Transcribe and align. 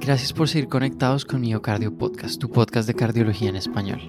Gracias 0.00 0.32
por 0.32 0.48
seguir 0.48 0.68
conectados 0.68 1.24
con 1.24 1.40
Miocardio 1.40 1.96
Podcast, 1.96 2.40
tu 2.40 2.48
podcast 2.48 2.86
de 2.86 2.94
cardiología 2.94 3.50
en 3.50 3.56
español. 3.56 4.00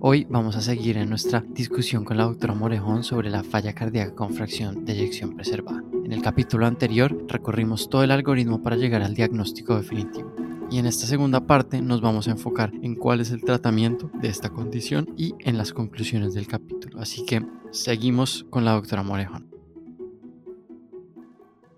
Hoy 0.00 0.26
vamos 0.28 0.56
a 0.56 0.60
seguir 0.60 0.96
en 0.98 1.08
nuestra 1.08 1.44
discusión 1.48 2.04
con 2.04 2.16
la 2.16 2.24
doctora 2.24 2.52
Morejón 2.52 3.04
sobre 3.04 3.30
la 3.30 3.44
falla 3.44 3.72
cardíaca 3.72 4.14
con 4.14 4.34
fracción 4.34 4.84
de 4.84 4.94
eyección 4.94 5.34
preservada. 5.34 5.82
En 6.04 6.12
el 6.12 6.20
capítulo 6.20 6.66
anterior 6.66 7.16
recorrimos 7.28 7.88
todo 7.88 8.02
el 8.02 8.10
algoritmo 8.10 8.62
para 8.62 8.76
llegar 8.76 9.02
al 9.02 9.14
diagnóstico 9.14 9.76
definitivo. 9.76 10.34
Y 10.68 10.78
en 10.78 10.86
esta 10.86 11.06
segunda 11.06 11.46
parte 11.46 11.80
nos 11.80 12.00
vamos 12.00 12.26
a 12.26 12.32
enfocar 12.32 12.72
en 12.82 12.96
cuál 12.96 13.20
es 13.20 13.30
el 13.30 13.44
tratamiento 13.44 14.10
de 14.20 14.28
esta 14.28 14.50
condición 14.50 15.14
y 15.16 15.34
en 15.38 15.56
las 15.56 15.72
conclusiones 15.72 16.34
del 16.34 16.48
capítulo. 16.48 17.00
Así 17.00 17.24
que 17.24 17.46
seguimos 17.70 18.44
con 18.50 18.64
la 18.64 18.72
doctora 18.72 19.04
Morejón. 19.04 19.48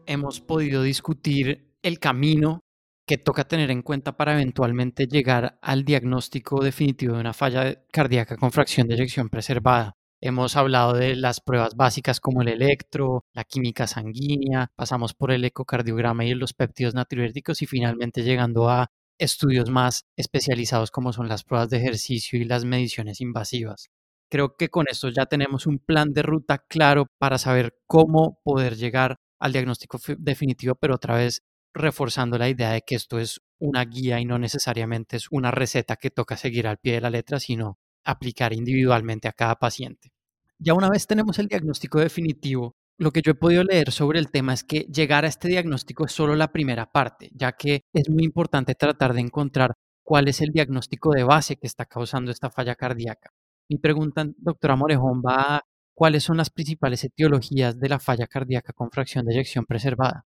Hemos 0.06 0.40
podido 0.40 0.82
discutir 0.82 1.68
el 1.82 1.98
camino 1.98 2.62
que 3.08 3.16
toca 3.16 3.48
tener 3.48 3.70
en 3.70 3.80
cuenta 3.80 4.18
para 4.18 4.34
eventualmente 4.34 5.06
llegar 5.06 5.58
al 5.62 5.86
diagnóstico 5.86 6.62
definitivo 6.62 7.14
de 7.14 7.20
una 7.20 7.32
falla 7.32 7.82
cardíaca 7.90 8.36
con 8.36 8.52
fracción 8.52 8.86
de 8.86 8.96
eyección 8.96 9.30
preservada. 9.30 9.96
Hemos 10.20 10.56
hablado 10.56 10.92
de 10.92 11.16
las 11.16 11.40
pruebas 11.40 11.74
básicas 11.74 12.20
como 12.20 12.42
el 12.42 12.48
electro, 12.48 13.24
la 13.32 13.44
química 13.44 13.86
sanguínea, 13.86 14.70
pasamos 14.76 15.14
por 15.14 15.32
el 15.32 15.42
ecocardiograma 15.46 16.26
y 16.26 16.34
los 16.34 16.52
péptidos 16.52 16.94
natriuréticos 16.94 17.62
y 17.62 17.66
finalmente 17.66 18.22
llegando 18.22 18.68
a 18.68 18.88
estudios 19.16 19.70
más 19.70 20.04
especializados 20.16 20.90
como 20.90 21.14
son 21.14 21.28
las 21.28 21.44
pruebas 21.44 21.70
de 21.70 21.78
ejercicio 21.78 22.38
y 22.38 22.44
las 22.44 22.66
mediciones 22.66 23.22
invasivas. 23.22 23.88
Creo 24.30 24.54
que 24.58 24.68
con 24.68 24.84
esto 24.86 25.08
ya 25.08 25.24
tenemos 25.24 25.66
un 25.66 25.78
plan 25.78 26.12
de 26.12 26.22
ruta 26.22 26.58
claro 26.58 27.06
para 27.18 27.38
saber 27.38 27.72
cómo 27.86 28.38
poder 28.44 28.76
llegar 28.76 29.16
al 29.40 29.52
diagnóstico 29.52 29.98
definitivo, 30.18 30.74
pero 30.74 30.96
otra 30.96 31.16
vez 31.16 31.42
reforzando 31.74 32.38
la 32.38 32.48
idea 32.48 32.72
de 32.72 32.82
que 32.82 32.94
esto 32.94 33.18
es 33.18 33.40
una 33.58 33.84
guía 33.84 34.20
y 34.20 34.24
no 34.24 34.38
necesariamente 34.38 35.16
es 35.16 35.28
una 35.30 35.50
receta 35.50 35.96
que 35.96 36.10
toca 36.10 36.36
seguir 36.36 36.66
al 36.66 36.78
pie 36.78 36.94
de 36.94 37.00
la 37.00 37.10
letra, 37.10 37.40
sino 37.40 37.78
aplicar 38.04 38.52
individualmente 38.52 39.28
a 39.28 39.32
cada 39.32 39.56
paciente. 39.56 40.12
Ya 40.58 40.74
una 40.74 40.90
vez 40.90 41.06
tenemos 41.06 41.38
el 41.38 41.48
diagnóstico 41.48 42.00
definitivo, 42.00 42.76
lo 42.98 43.12
que 43.12 43.22
yo 43.22 43.30
he 43.30 43.36
podido 43.36 43.62
leer 43.62 43.92
sobre 43.92 44.18
el 44.18 44.30
tema 44.30 44.52
es 44.52 44.64
que 44.64 44.80
llegar 44.92 45.24
a 45.24 45.28
este 45.28 45.46
diagnóstico 45.46 46.04
es 46.04 46.12
solo 46.12 46.34
la 46.34 46.50
primera 46.50 46.90
parte, 46.90 47.30
ya 47.32 47.52
que 47.52 47.84
es 47.92 48.10
muy 48.10 48.24
importante 48.24 48.74
tratar 48.74 49.14
de 49.14 49.20
encontrar 49.20 49.74
cuál 50.02 50.26
es 50.26 50.40
el 50.40 50.50
diagnóstico 50.50 51.12
de 51.12 51.22
base 51.22 51.56
que 51.56 51.68
está 51.68 51.84
causando 51.86 52.32
esta 52.32 52.50
falla 52.50 52.74
cardíaca. 52.74 53.30
Mi 53.68 53.78
pregunta, 53.78 54.26
doctora 54.38 54.74
Morejón, 54.74 55.22
va 55.24 55.56
a 55.56 55.62
cuáles 55.94 56.24
son 56.24 56.38
las 56.38 56.50
principales 56.50 57.04
etiologías 57.04 57.78
de 57.78 57.88
la 57.88 58.00
falla 58.00 58.26
cardíaca 58.26 58.72
con 58.72 58.90
fracción 58.90 59.26
de 59.26 59.34
eyección 59.34 59.64
preservada. 59.64 60.24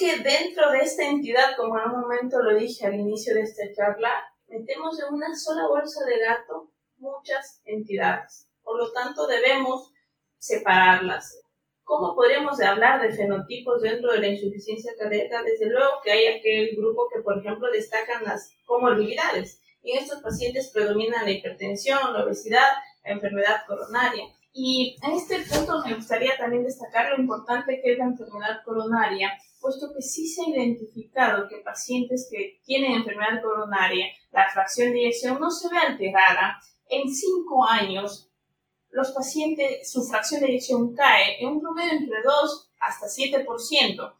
Que 0.00 0.16
dentro 0.16 0.70
de 0.70 0.78
esta 0.78 1.06
entidad, 1.06 1.54
como 1.58 1.78
en 1.78 1.90
un 1.90 2.00
momento 2.00 2.40
lo 2.40 2.58
dije 2.58 2.86
al 2.86 2.94
inicio 2.94 3.34
de 3.34 3.42
esta 3.42 3.70
charla, 3.76 4.10
metemos 4.48 4.98
en 4.98 5.12
una 5.12 5.36
sola 5.36 5.68
bolsa 5.68 6.06
de 6.06 6.18
gato 6.18 6.70
muchas 6.96 7.60
entidades. 7.66 8.48
Por 8.62 8.78
lo 8.78 8.90
tanto, 8.92 9.26
debemos 9.26 9.92
separarlas. 10.38 11.42
¿Cómo 11.84 12.14
podríamos 12.14 12.58
hablar 12.62 13.02
de 13.02 13.12
fenotipos 13.12 13.82
dentro 13.82 14.12
de 14.12 14.20
la 14.20 14.28
insuficiencia 14.28 14.94
cardíaca? 14.98 15.42
Desde 15.42 15.68
luego 15.68 16.00
que 16.02 16.12
hay 16.12 16.26
aquel 16.28 16.74
grupo 16.76 17.06
que, 17.12 17.20
por 17.20 17.36
ejemplo, 17.36 17.70
destacan 17.70 18.24
las 18.24 18.54
comorbilidades. 18.64 19.60
En 19.82 19.98
estos 19.98 20.22
pacientes 20.22 20.70
predominan 20.72 21.26
la 21.26 21.32
hipertensión, 21.32 22.14
la 22.14 22.24
obesidad, 22.24 22.72
la 23.04 23.12
enfermedad 23.12 23.66
coronaria. 23.66 24.24
Y 24.54 24.96
en 25.02 25.12
este 25.12 25.40
punto 25.40 25.82
me 25.84 25.94
gustaría 25.94 26.38
también 26.38 26.64
destacar 26.64 27.10
lo 27.10 27.22
importante 27.22 27.82
que 27.82 27.92
es 27.92 27.98
la 27.98 28.04
enfermedad 28.04 28.62
coronaria, 28.64 29.30
puesto 29.60 29.92
que 29.94 30.02
sí 30.02 30.26
se 30.26 30.42
ha 30.42 30.48
identificado 30.48 31.48
que 31.48 31.58
pacientes 31.58 32.28
que 32.30 32.60
tienen 32.64 32.92
enfermedad 32.92 33.42
coronaria, 33.42 34.06
la 34.32 34.50
fracción 34.50 34.92
de 34.92 35.00
eyección 35.00 35.38
no 35.38 35.50
se 35.50 35.68
ve 35.68 35.78
alterada. 35.78 36.60
En 36.88 37.08
cinco 37.08 37.64
años, 37.66 38.30
los 38.90 39.12
pacientes, 39.12 39.90
su 39.90 40.02
fracción 40.04 40.40
de 40.40 40.48
eyección 40.48 40.94
cae 40.94 41.40
en 41.40 41.48
un 41.48 41.60
promedio 41.60 41.92
entre 41.92 42.22
2 42.22 42.70
hasta 42.80 43.06
7%. 43.06 44.14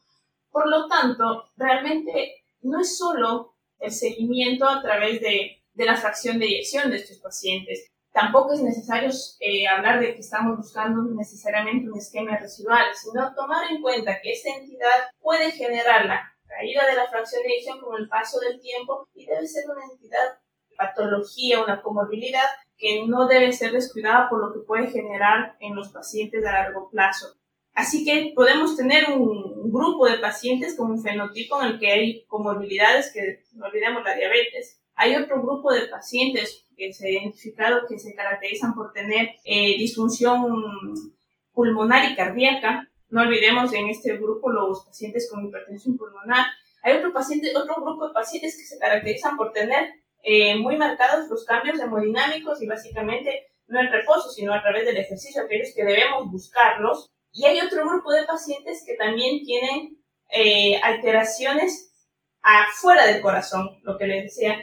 Por 0.50 0.68
lo 0.68 0.86
tanto, 0.86 1.50
realmente 1.56 2.44
no 2.62 2.80
es 2.80 2.96
solo 2.96 3.54
el 3.78 3.90
seguimiento 3.90 4.68
a 4.68 4.82
través 4.82 5.20
de, 5.20 5.62
de 5.72 5.84
la 5.84 5.96
fracción 5.96 6.38
de 6.38 6.46
eyección 6.46 6.90
de 6.90 6.96
estos 6.96 7.18
pacientes, 7.18 7.89
Tampoco 8.12 8.54
es 8.54 8.62
necesario 8.62 9.10
eh, 9.38 9.68
hablar 9.68 10.00
de 10.00 10.14
que 10.14 10.20
estamos 10.20 10.56
buscando 10.56 11.02
necesariamente 11.14 11.88
un 11.88 11.96
esquema 11.96 12.36
residual, 12.36 12.86
sino 12.94 13.34
tomar 13.34 13.70
en 13.70 13.80
cuenta 13.80 14.20
que 14.20 14.32
esta 14.32 14.50
entidad 14.50 15.10
puede 15.20 15.52
generar 15.52 16.06
la 16.06 16.32
caída 16.48 16.86
de 16.86 16.96
la 16.96 17.06
fracción 17.06 17.42
de 17.42 17.50
eyección 17.50 17.80
con 17.80 18.00
el 18.00 18.08
paso 18.08 18.40
del 18.40 18.60
tiempo 18.60 19.08
y 19.14 19.26
debe 19.26 19.46
ser 19.46 19.64
una 19.70 19.84
entidad, 19.84 20.38
patología, 20.76 21.62
una 21.62 21.82
comorbilidad 21.82 22.46
que 22.76 23.06
no 23.06 23.28
debe 23.28 23.52
ser 23.52 23.72
descuidada 23.72 24.28
por 24.28 24.40
lo 24.40 24.52
que 24.52 24.66
puede 24.66 24.88
generar 24.88 25.56
en 25.60 25.76
los 25.76 25.90
pacientes 25.90 26.44
a 26.44 26.52
largo 26.52 26.88
plazo. 26.90 27.36
Así 27.74 28.04
que 28.04 28.32
podemos 28.34 28.76
tener 28.76 29.10
un 29.10 29.70
grupo 29.70 30.06
de 30.06 30.18
pacientes 30.18 30.76
con 30.76 30.90
un 30.90 31.02
fenotipo 31.02 31.62
en 31.62 31.68
el 31.68 31.78
que 31.78 31.92
hay 31.92 32.24
comorbilidades, 32.26 33.12
que 33.12 33.44
no 33.54 33.66
olvidemos 33.66 34.02
la 34.02 34.16
diabetes. 34.16 34.79
Hay 35.00 35.16
otro 35.16 35.40
grupo 35.40 35.72
de 35.72 35.86
pacientes 35.86 36.66
que 36.76 36.92
se 36.92 37.06
ha 37.06 37.10
identificado 37.10 37.86
que 37.88 37.98
se 37.98 38.14
caracterizan 38.14 38.74
por 38.74 38.92
tener 38.92 39.30
eh, 39.46 39.78
disfunción 39.78 40.44
pulmonar 41.54 42.10
y 42.10 42.14
cardíaca. 42.14 42.86
No 43.08 43.22
olvidemos 43.22 43.72
en 43.72 43.88
este 43.88 44.18
grupo 44.18 44.50
los 44.50 44.84
pacientes 44.84 45.26
con 45.30 45.42
hipertensión 45.46 45.96
pulmonar. 45.96 46.44
Hay 46.82 46.98
otro, 46.98 47.14
paciente, 47.14 47.50
otro 47.56 47.76
grupo 47.82 48.08
de 48.08 48.12
pacientes 48.12 48.54
que 48.58 48.64
se 48.64 48.78
caracterizan 48.78 49.38
por 49.38 49.54
tener 49.54 49.88
eh, 50.22 50.56
muy 50.56 50.76
marcados 50.76 51.30
los 51.30 51.46
cambios 51.46 51.80
hemodinámicos 51.80 52.60
y 52.60 52.66
básicamente 52.66 53.46
no 53.68 53.80
en 53.80 53.90
reposo, 53.90 54.28
sino 54.28 54.52
a 54.52 54.60
través 54.60 54.84
del 54.84 54.98
ejercicio, 54.98 55.42
aquellos 55.42 55.72
que 55.74 55.82
debemos 55.82 56.30
buscarlos. 56.30 57.08
Y 57.32 57.46
hay 57.46 57.58
otro 57.60 57.88
grupo 57.88 58.12
de 58.12 58.24
pacientes 58.24 58.84
que 58.86 58.96
también 58.96 59.42
tienen 59.46 59.96
eh, 60.28 60.78
alteraciones 60.82 61.90
afuera 62.42 63.06
del 63.06 63.22
corazón, 63.22 63.80
lo 63.82 63.96
que 63.96 64.06
les 64.06 64.24
decía, 64.24 64.62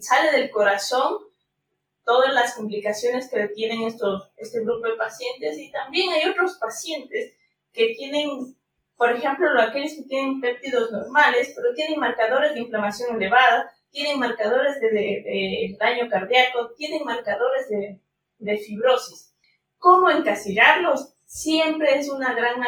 sale 0.00 0.32
del 0.32 0.50
corazón 0.50 1.18
todas 2.04 2.32
las 2.32 2.54
complicaciones 2.54 3.28
que 3.28 3.48
tienen 3.48 3.82
estos, 3.82 4.30
este 4.36 4.60
grupo 4.60 4.86
de 4.86 4.94
pacientes 4.94 5.58
y 5.58 5.70
también 5.72 6.12
hay 6.12 6.30
otros 6.30 6.56
pacientes 6.56 7.34
que 7.72 7.94
tienen, 7.94 8.56
por 8.96 9.12
ejemplo, 9.12 9.48
aquellos 9.60 9.94
que 9.94 10.04
tienen 10.04 10.40
péptidos 10.40 10.92
normales, 10.92 11.52
pero 11.54 11.74
tienen 11.74 11.98
marcadores 11.98 12.54
de 12.54 12.60
inflamación 12.60 13.16
elevada, 13.16 13.72
tienen 13.90 14.20
marcadores 14.20 14.80
de, 14.80 15.76
daño 15.80 16.08
cardíaco, 16.08 16.70
tienen 16.76 17.04
marcadores 17.04 17.68
de, 17.68 18.00
de, 18.38 18.58
fibrosis. 18.58 19.34
¿Cómo 19.78 20.08
encasillarlos? 20.08 21.14
Siempre 21.24 21.98
es 21.98 22.08
una 22.08 22.34
gran 22.34 22.60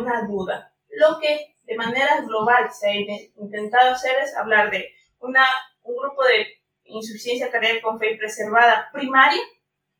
una 0.00 0.22
duda. 0.22 0.72
Lo 0.88 1.18
que 1.20 1.56
de 1.64 1.76
manera 1.76 2.22
global 2.22 2.70
se 2.72 2.88
ha 2.88 2.94
intentado 2.94 3.90
hacer 3.90 4.16
es 4.22 4.34
hablar 4.34 4.70
de 4.70 4.88
una, 5.20 5.44
un 5.88 5.96
grupo 5.96 6.22
de 6.24 6.46
insuficiencia 6.84 7.50
cardíaca 7.50 7.82
con 7.82 7.98
fe 7.98 8.16
preservada 8.16 8.88
primaria, 8.92 9.40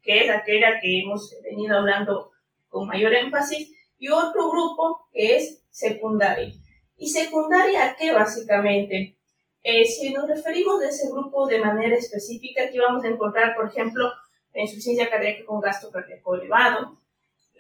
que 0.03 0.25
es 0.25 0.31
aquella 0.31 0.81
que 0.81 1.00
hemos 1.00 1.34
venido 1.43 1.78
hablando 1.78 2.31
con 2.69 2.87
mayor 2.87 3.15
énfasis, 3.15 3.75
y 3.99 4.09
otro 4.09 4.50
grupo 4.50 5.09
que 5.12 5.37
es 5.37 5.65
secundaria. 5.71 6.53
¿Y 6.97 7.09
secundaria 7.09 7.84
a 7.84 7.97
qué 7.97 8.12
básicamente? 8.12 9.16
Eh, 9.62 9.84
si 9.84 10.12
nos 10.12 10.28
referimos 10.28 10.81
a 10.82 10.88
ese 10.88 11.10
grupo 11.10 11.47
de 11.47 11.59
manera 11.59 11.97
específica, 11.97 12.65
aquí 12.65 12.78
vamos 12.78 13.05
a 13.05 13.09
encontrar, 13.09 13.56
por 13.56 13.69
ejemplo, 13.69 14.10
la 14.55 14.62
insuficiencia 14.62 15.10
cardíaca 15.10 15.44
con 15.44 15.60
gasto 15.60 15.91
cardíaco 15.91 16.34
elevado, 16.34 16.99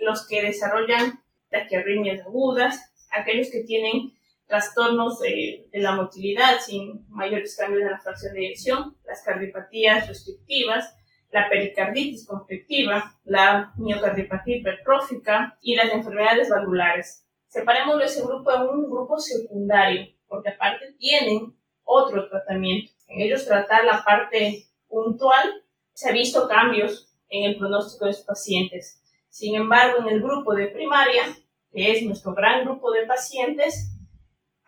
los 0.00 0.26
que 0.26 0.42
desarrollan 0.42 1.20
taquiarritmias 1.50 2.24
agudas, 2.26 2.92
aquellos 3.10 3.50
que 3.50 3.64
tienen 3.64 4.17
trastornos 4.48 5.20
de, 5.20 5.68
la 5.74 5.92
motilidad 5.92 6.58
sin 6.58 7.06
mayores 7.10 7.56
cambios 7.56 7.82
en 7.82 7.90
la 7.92 8.00
fracción 8.00 8.32
de 8.32 8.46
eyección, 8.46 8.96
las 9.04 9.22
cardiopatías 9.22 10.08
restrictivas, 10.08 10.96
la 11.30 11.48
pericarditis 11.48 12.26
conflictiva, 12.26 13.14
la 13.24 13.72
miocardiopatía 13.76 14.56
hipertrófica 14.56 15.58
y 15.60 15.76
las 15.76 15.92
enfermedades 15.92 16.48
valvulares. 16.48 17.26
Separemos 17.46 18.02
ese 18.02 18.22
grupo 18.22 18.50
en 18.50 18.62
un 18.62 18.90
grupo 18.90 19.18
secundario, 19.18 20.08
porque 20.26 20.48
aparte 20.48 20.94
tienen 20.98 21.54
otro 21.84 22.28
tratamiento. 22.28 22.92
En 23.06 23.20
ellos 23.20 23.44
tratar 23.44 23.84
la 23.84 24.02
parte 24.02 24.64
puntual, 24.88 25.62
se 25.92 26.08
ha 26.08 26.12
visto 26.12 26.48
cambios 26.48 27.14
en 27.28 27.44
el 27.44 27.58
pronóstico 27.58 28.06
de 28.06 28.12
los 28.12 28.22
pacientes. 28.22 29.02
Sin 29.28 29.54
embargo, 29.54 29.98
en 30.00 30.08
el 30.08 30.22
grupo 30.22 30.54
de 30.54 30.68
primaria, 30.68 31.22
que 31.70 31.92
es 31.92 32.02
nuestro 32.02 32.32
gran 32.32 32.64
grupo 32.64 32.90
de 32.92 33.04
pacientes, 33.04 33.97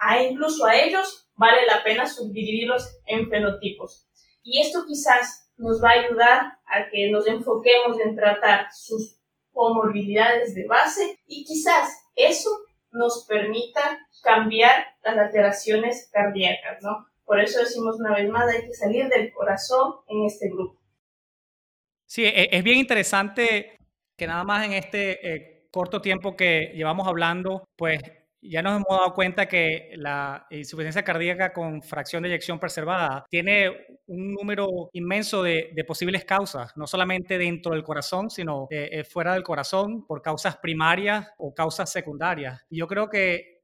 a 0.00 0.22
incluso 0.22 0.64
a 0.66 0.74
ellos 0.74 1.30
vale 1.36 1.64
la 1.66 1.84
pena 1.84 2.06
subdividirlos 2.06 2.98
en 3.06 3.28
fenotipos. 3.28 4.08
Y 4.42 4.60
esto 4.60 4.84
quizás 4.86 5.52
nos 5.56 5.82
va 5.82 5.90
a 5.90 6.00
ayudar 6.00 6.58
a 6.64 6.88
que 6.90 7.10
nos 7.10 7.26
enfoquemos 7.28 8.00
en 8.00 8.16
tratar 8.16 8.68
sus 8.72 9.20
comorbilidades 9.52 10.54
de 10.54 10.66
base 10.66 11.18
y 11.26 11.44
quizás 11.44 11.90
eso 12.16 12.50
nos 12.92 13.26
permita 13.28 14.00
cambiar 14.22 14.86
las 15.02 15.16
alteraciones 15.16 16.08
cardíacas, 16.12 16.82
¿no? 16.82 17.06
Por 17.24 17.40
eso 17.40 17.60
decimos 17.60 17.96
una 18.00 18.14
vez 18.14 18.28
más, 18.28 18.52
hay 18.52 18.66
que 18.66 18.74
salir 18.74 19.08
del 19.08 19.32
corazón 19.32 19.94
en 20.08 20.24
este 20.24 20.48
grupo. 20.48 20.80
Sí, 22.06 22.24
e, 22.24 22.48
es 22.50 22.64
bien 22.64 22.78
interesante 22.78 23.76
que 24.16 24.26
nada 24.26 24.44
más 24.44 24.66
en 24.66 24.72
este 24.72 25.34
eh, 25.34 25.68
corto 25.70 26.00
tiempo 26.00 26.36
que 26.36 26.72
llevamos 26.74 27.06
hablando, 27.06 27.64
pues 27.76 28.00
ya 28.42 28.62
nos 28.62 28.76
hemos 28.76 28.88
dado 28.88 29.14
cuenta 29.14 29.46
que 29.46 29.90
la 29.96 30.46
insuficiencia 30.50 31.02
cardíaca 31.02 31.52
con 31.52 31.82
fracción 31.82 32.22
de 32.22 32.30
eyección 32.30 32.58
preservada 32.58 33.26
tiene 33.28 33.70
un 34.06 34.34
número 34.34 34.90
inmenso 34.92 35.42
de, 35.42 35.72
posibles 35.86 36.24
causas, 36.24 36.76
no 36.76 36.86
solamente 36.86 37.38
dentro 37.38 37.72
del 37.72 37.82
corazón, 37.82 38.30
sino 38.30 38.66
eh, 38.70 38.88
eh, 38.92 39.04
fuera 39.04 39.34
del 39.34 39.42
corazón, 39.42 40.06
por 40.06 40.22
causas 40.22 40.56
primarias 40.56 41.28
o 41.38 41.54
causas 41.54 41.90
secundarias. 41.90 42.62
Yo 42.70 42.86
creo 42.86 43.08
que 43.08 43.59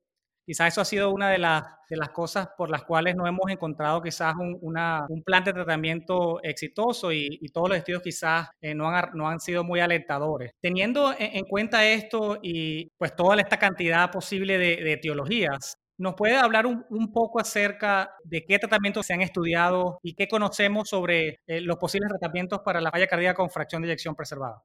Quizás 0.46 0.69
eso 0.69 0.81
ha 0.81 0.84
sido 0.84 1.10
una 1.10 1.31
de 1.31 1.38
las, 1.38 1.64
de 1.90 1.96
las 1.96 2.10
cosas 2.10 2.48
por 2.56 2.70
las 2.70 2.84
cuales 2.84 3.16
no 3.16 3.26
hemos 3.26 3.50
encontrado 3.50 4.00
quizás 4.00 4.34
un, 4.37 4.56
un 4.62 5.22
plan 5.25 5.43
de 5.43 5.52
tratamiento 5.52 6.40
exitoso 6.43 7.12
y, 7.12 7.40
todos 7.52 7.69
los 7.69 7.78
estudios 7.78 8.02
quizás 8.02 8.48
eh, 8.60 8.75
no, 8.75 8.88
han, 8.88 9.10
no 9.14 9.28
han 9.28 9.40
sido 9.40 9.64
muy 9.64 9.81
alentadores. 9.81 10.52
Teniendo 10.60 11.14
en, 11.19 11.44
cuenta 11.44 11.84
esto 11.84 12.38
y 12.43 12.88
pues 12.96 13.16
toda 13.16 13.37
esta 13.37 13.58
cantidad 13.58 14.10
posible 14.10 14.56
de, 14.58 14.76
de 14.76 14.93
etiologías, 14.93 15.76
¿Nos 15.98 16.14
puede 16.14 16.37
hablar 16.37 16.66
un, 16.66 16.84
un, 16.90 17.10
poco 17.10 17.40
acerca 17.40 18.14
de 18.22 18.44
qué 18.44 18.58
tratamientos 18.58 19.06
se 19.06 19.14
han 19.14 19.22
estudiado 19.22 19.99
y 20.02 20.14
qué 20.14 20.28
conocemos 20.28 20.90
sobre 20.90 21.40
eh, 21.46 21.62
los 21.62 21.78
posibles 21.78 22.10
tratamientos 22.10 22.60
para 22.62 22.82
la 22.82 22.90
falla 22.90 23.06
cardíaca 23.06 23.37
con 23.37 23.49
fracción 23.49 23.81
de 23.81 23.88
eyección 23.88 24.14
preservada? 24.14 24.62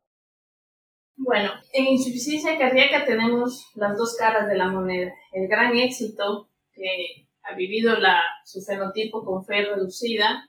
Bueno, 1.18 1.52
en 1.74 1.86
insuficiencia 1.86 2.58
cardíaca 2.58 3.06
tenemos 3.06 3.72
las 3.76 3.98
dos 3.98 4.16
caras 4.18 4.48
de 4.48 4.58
la 4.58 4.70
moneda. 4.70 5.14
El 5.32 5.48
gran 5.48 5.76
éxito 5.78 6.50
que 6.74 7.28
ha 7.44 7.56
vivido 7.56 7.96
la, 7.98 8.22
su 8.46 8.62
fenotipo 8.62 9.24
con 9.24 9.46
fe 9.46 9.66
reducida 9.66 10.48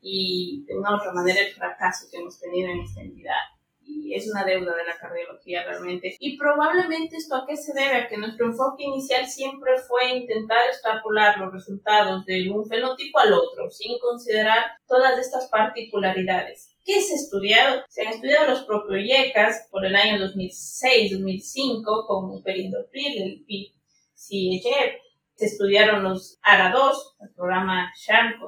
y 0.00 0.64
de 0.66 0.78
una 0.78 0.92
u 0.92 0.96
otra 0.96 1.12
manera 1.12 1.40
el 1.40 1.52
fracaso 1.52 2.06
que 2.10 2.18
hemos 2.18 2.38
tenido 2.38 2.70
en 2.70 2.80
esta 2.80 3.00
entidad. 3.00 3.34
Y 3.82 4.14
es 4.14 4.28
una 4.30 4.44
deuda 4.44 4.74
de 4.74 4.84
la 4.84 4.98
cardiología 4.98 5.64
realmente. 5.64 6.16
Y 6.18 6.36
probablemente 6.36 7.16
esto 7.16 7.36
a 7.36 7.46
qué 7.46 7.56
se 7.56 7.72
debe, 7.72 7.96
a 7.96 8.08
que 8.08 8.16
nuestro 8.16 8.46
enfoque 8.46 8.84
inicial 8.84 9.26
siempre 9.26 9.72
fue 9.86 10.16
intentar 10.16 10.58
extrapolar 10.68 11.38
los 11.38 11.52
resultados 11.52 12.24
de 12.26 12.50
un 12.50 12.66
fenotipo 12.66 13.18
al 13.18 13.32
otro, 13.32 13.70
sin 13.70 13.98
considerar 13.98 14.64
todas 14.88 15.18
estas 15.18 15.48
particularidades. 15.48 16.75
¿Qué 16.86 17.02
se 17.02 17.14
ha 17.14 17.16
estudiado? 17.16 17.82
Se 17.88 18.02
han 18.02 18.12
estudiado 18.12 18.48
los 18.48 18.62
propioyecas 18.62 19.66
por 19.72 19.84
el 19.84 19.96
año 19.96 20.24
2006-2005 20.24 22.06
con 22.06 22.40
perindopril, 22.44 23.22
el 23.22 23.44
PCHF. 23.44 24.94
Se 25.34 25.46
estudiaron 25.46 26.04
los 26.04 26.38
ARA2, 26.42 26.92
el 27.22 27.30
programa 27.34 27.92
SHARM, 27.96 28.40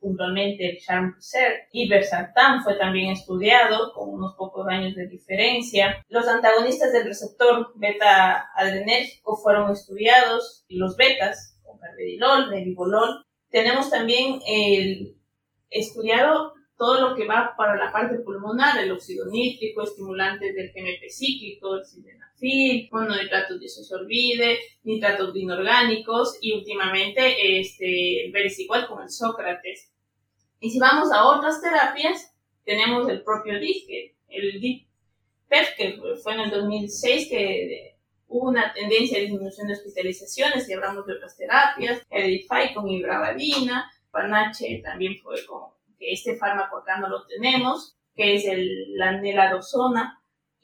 puntualmente 0.00 0.68
el 0.68 0.78
SHARM 0.78 1.14
y 1.70 1.88
Versartan 1.88 2.64
fue 2.64 2.74
también 2.74 3.12
estudiado 3.12 3.92
con 3.92 4.08
unos 4.08 4.34
pocos 4.34 4.66
años 4.66 4.96
de 4.96 5.06
diferencia. 5.06 6.04
Los 6.08 6.26
antagonistas 6.26 6.92
del 6.92 7.04
receptor 7.04 7.70
beta 7.76 8.48
adrenérgico 8.56 9.36
fueron 9.36 9.70
estudiados 9.70 10.64
y 10.66 10.78
los 10.78 10.96
betas 10.96 11.56
con 11.62 11.78
carvedilol, 11.78 12.50
nebivolol. 12.50 13.24
Tenemos 13.48 13.90
también 13.90 14.40
el 14.44 15.16
estudiado 15.70 16.55
todo 16.76 17.08
lo 17.08 17.16
que 17.16 17.26
va 17.26 17.54
para 17.56 17.76
la 17.76 17.90
parte 17.90 18.18
pulmonar, 18.18 18.78
el 18.78 18.92
óxido 18.92 19.26
nítrico, 19.26 19.82
estimulantes 19.82 20.54
del 20.54 20.72
GMP 20.72 21.10
cíclico, 21.10 21.76
el 21.76 21.84
sildenafil, 21.84 22.88
monohidratos 22.92 23.58
de 23.58 24.58
nitratos 24.84 25.34
inorgánicos 25.34 26.38
y 26.40 26.52
últimamente 26.52 27.60
este, 27.60 28.30
veres 28.32 28.58
igual 28.58 28.86
con 28.86 29.02
el 29.02 29.10
Sócrates. 29.10 29.90
Y 30.60 30.70
si 30.70 30.78
vamos 30.78 31.10
a 31.12 31.24
otras 31.24 31.60
terapias, 31.62 32.34
tenemos 32.64 33.08
el 33.08 33.22
propio 33.22 33.58
DIP, 33.58 34.14
el 34.28 34.60
DIP 34.60 34.86
que 35.76 35.98
fue 36.22 36.34
en 36.34 36.40
el 36.40 36.50
2006 36.50 37.28
que 37.28 37.96
hubo 38.28 38.48
una 38.48 38.72
tendencia 38.72 39.18
a 39.18 39.20
disminución 39.20 39.68
de 39.68 39.74
hospitalizaciones 39.74 40.68
y 40.68 40.72
hablamos 40.72 41.06
de 41.06 41.14
otras 41.14 41.36
terapias, 41.36 42.02
el 42.10 42.44
con 42.74 42.88
ibravadina, 42.88 43.90
Panache 44.10 44.80
también 44.82 45.16
fue 45.18 45.44
con 45.46 45.75
que 45.98 46.12
este 46.12 46.36
fármaco 46.36 46.78
acá 46.78 46.98
no 46.98 47.08
lo 47.08 47.26
tenemos, 47.26 47.96
que 48.14 48.34
es 48.34 48.46
el, 48.46 48.96
la 48.96 49.20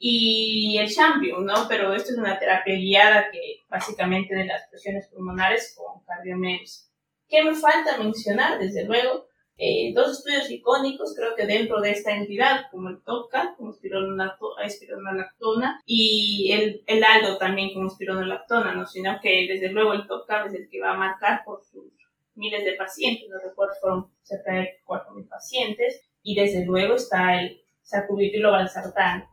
y 0.05 0.77
el 0.77 0.93
champion, 0.93 1.45
¿no? 1.45 1.65
Pero 1.69 1.93
esto 1.93 2.11
es 2.11 2.17
una 2.17 2.37
terapia 2.37 2.75
guiada 2.75 3.31
que 3.31 3.63
básicamente 3.69 4.35
de 4.35 4.45
las 4.45 4.67
presiones 4.69 5.07
pulmonares 5.07 5.73
con 5.77 6.03
cardiomeros. 6.03 6.89
¿Qué 7.29 7.41
me 7.43 7.55
falta 7.55 7.97
mencionar? 7.97 8.59
Desde 8.59 8.83
luego, 8.83 9.27
eh, 9.57 9.93
dos 9.95 10.17
estudios 10.17 10.51
icónicos, 10.51 11.15
creo 11.15 11.35
que 11.35 11.45
dentro 11.45 11.79
de 11.79 11.91
esta 11.91 12.15
entidad, 12.15 12.65
como 12.69 12.89
el 12.89 13.01
TOCA, 13.03 13.55
como 13.55 13.71
espironolactona, 13.71 15.81
y 15.85 16.51
el, 16.51 16.83
el 16.85 17.03
ALDO 17.03 17.37
también 17.37 17.73
como 17.73 17.87
espironolactona, 17.87 18.73
¿no? 18.73 18.85
Sino 18.85 19.19
que 19.21 19.47
desde 19.47 19.69
luego 19.69 19.93
el 19.93 20.05
TOCA 20.05 20.47
es 20.47 20.53
el 20.53 20.69
que 20.69 20.81
va 20.81 20.91
a 20.91 20.97
marcar 20.97 21.43
por 21.45 21.63
sus 21.63 21.93
miles 22.35 22.65
de 22.65 22.73
pacientes, 22.73 23.29
no 23.29 23.39
recuerdo, 23.39 23.73
fueron 23.79 24.11
cerca 24.23 24.53
de 24.53 24.81
4.000 24.85 25.27
pacientes, 25.27 26.01
y 26.21 26.35
desde 26.35 26.65
luego 26.65 26.95
está 26.95 27.39
el 27.39 27.61
sacubitrilo 27.81 28.51
valsartán. 28.51 29.27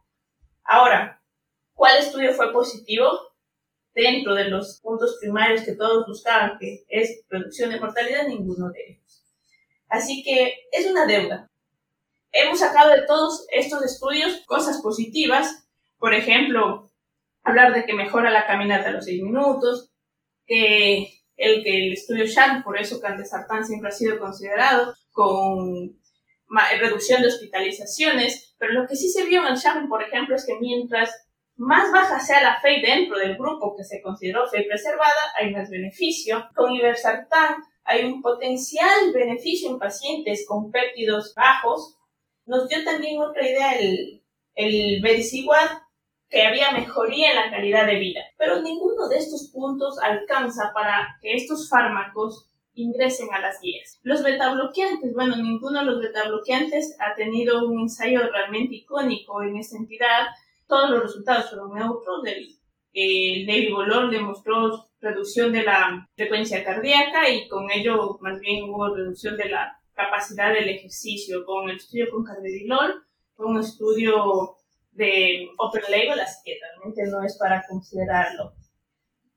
Ahora, 0.64 1.22
¿cuál 1.74 1.98
estudio 1.98 2.32
fue 2.34 2.52
positivo? 2.52 3.08
Dentro 3.94 4.34
de 4.34 4.44
los 4.44 4.80
puntos 4.80 5.18
primarios 5.20 5.62
que 5.62 5.74
todos 5.74 6.06
buscaban, 6.06 6.58
que 6.58 6.84
es 6.88 7.24
reducción 7.28 7.70
de 7.70 7.80
mortalidad, 7.80 8.28
ninguno 8.28 8.70
de 8.70 8.80
ellos. 8.88 9.24
Así 9.88 10.22
que 10.22 10.54
es 10.70 10.86
una 10.88 11.06
deuda. 11.06 11.50
Hemos 12.32 12.60
sacado 12.60 12.90
de 12.90 13.02
todos 13.06 13.46
estos 13.50 13.82
estudios 13.82 14.44
cosas 14.46 14.80
positivas, 14.80 15.66
por 15.98 16.14
ejemplo, 16.14 16.92
hablar 17.42 17.74
de 17.74 17.84
que 17.84 17.94
mejora 17.94 18.30
la 18.30 18.46
caminata 18.46 18.90
a 18.90 18.92
los 18.92 19.04
6 19.04 19.22
minutos, 19.22 19.90
que 20.46 21.19
el 21.40 21.64
que 21.64 21.86
el 21.86 21.92
estudio 21.94 22.26
Shan, 22.26 22.62
por 22.62 22.78
eso 22.78 23.00
Candesartán 23.00 23.64
siempre 23.64 23.88
ha 23.88 23.92
sido 23.92 24.18
considerado 24.18 24.94
con 25.10 25.98
reducción 26.78 27.22
de 27.22 27.28
hospitalizaciones, 27.28 28.54
pero 28.58 28.74
lo 28.74 28.86
que 28.86 28.94
sí 28.94 29.08
se 29.08 29.24
vio 29.24 29.40
en 29.40 29.54
el 29.54 29.56
Shan, 29.56 29.88
por 29.88 30.02
ejemplo, 30.02 30.36
es 30.36 30.44
que 30.44 30.58
mientras 30.60 31.10
más 31.56 31.90
baja 31.92 32.20
sea 32.20 32.42
la 32.42 32.60
fe 32.60 32.80
dentro 32.82 33.18
del 33.18 33.36
grupo 33.36 33.74
que 33.74 33.84
se 33.84 34.02
consideró 34.02 34.46
fe 34.48 34.64
preservada, 34.64 35.32
hay 35.38 35.52
más 35.52 35.70
beneficio. 35.70 36.48
Con 36.54 36.72
Iversartán 36.72 37.56
hay 37.84 38.04
un 38.04 38.20
potencial 38.20 39.12
beneficio 39.14 39.70
en 39.70 39.78
pacientes 39.78 40.44
con 40.46 40.70
péptidos 40.70 41.34
bajos. 41.34 41.96
Nos 42.44 42.68
dio 42.68 42.84
también 42.84 43.18
otra 43.20 43.48
idea 43.48 43.78
el, 43.78 44.22
el 44.54 45.00
que 46.30 46.42
había 46.42 46.70
mejoría 46.70 47.30
en 47.30 47.36
la 47.36 47.50
calidad 47.50 47.86
de 47.86 47.98
vida. 47.98 48.20
Pero 48.38 48.62
ninguno 48.62 49.08
de 49.08 49.18
estos 49.18 49.50
puntos 49.52 49.98
alcanza 50.00 50.72
para 50.72 51.18
que 51.20 51.34
estos 51.34 51.68
fármacos 51.68 52.50
ingresen 52.74 53.28
a 53.34 53.40
las 53.40 53.60
guías. 53.60 53.98
Los 54.02 54.22
betabloqueantes, 54.22 55.12
bueno, 55.12 55.36
ninguno 55.36 55.80
de 55.80 55.86
los 55.86 56.00
betabloqueantes 56.00 56.96
ha 57.00 57.14
tenido 57.16 57.66
un 57.66 57.80
ensayo 57.80 58.20
realmente 58.30 58.76
icónico 58.76 59.42
en 59.42 59.56
esta 59.56 59.76
entidad. 59.76 60.28
Todos 60.68 60.90
los 60.90 61.02
resultados 61.02 61.50
fueron 61.50 61.74
neutros. 61.74 62.22
El, 62.92 63.48
el 63.48 64.10
demostró 64.10 64.88
reducción 65.00 65.52
de 65.52 65.64
la 65.64 66.08
frecuencia 66.14 66.64
cardíaca 66.64 67.28
y 67.28 67.48
con 67.48 67.70
ello 67.70 68.18
más 68.20 68.38
bien 68.40 68.64
hubo 68.64 68.94
reducción 68.94 69.36
de 69.36 69.48
la 69.48 69.76
capacidad 69.94 70.52
del 70.52 70.68
ejercicio. 70.68 71.44
Con 71.44 71.68
el 71.68 71.76
estudio 71.76 72.06
con 72.10 72.24
carvedilol, 72.24 73.02
fue 73.34 73.46
un 73.46 73.58
estudio 73.58 74.56
de 74.92 75.48
open 75.58 75.82
label, 75.88 76.20
así 76.20 76.40
que 76.44 76.58
realmente 76.60 77.06
no 77.06 77.24
es 77.24 77.36
para 77.38 77.64
considerarlo. 77.68 78.52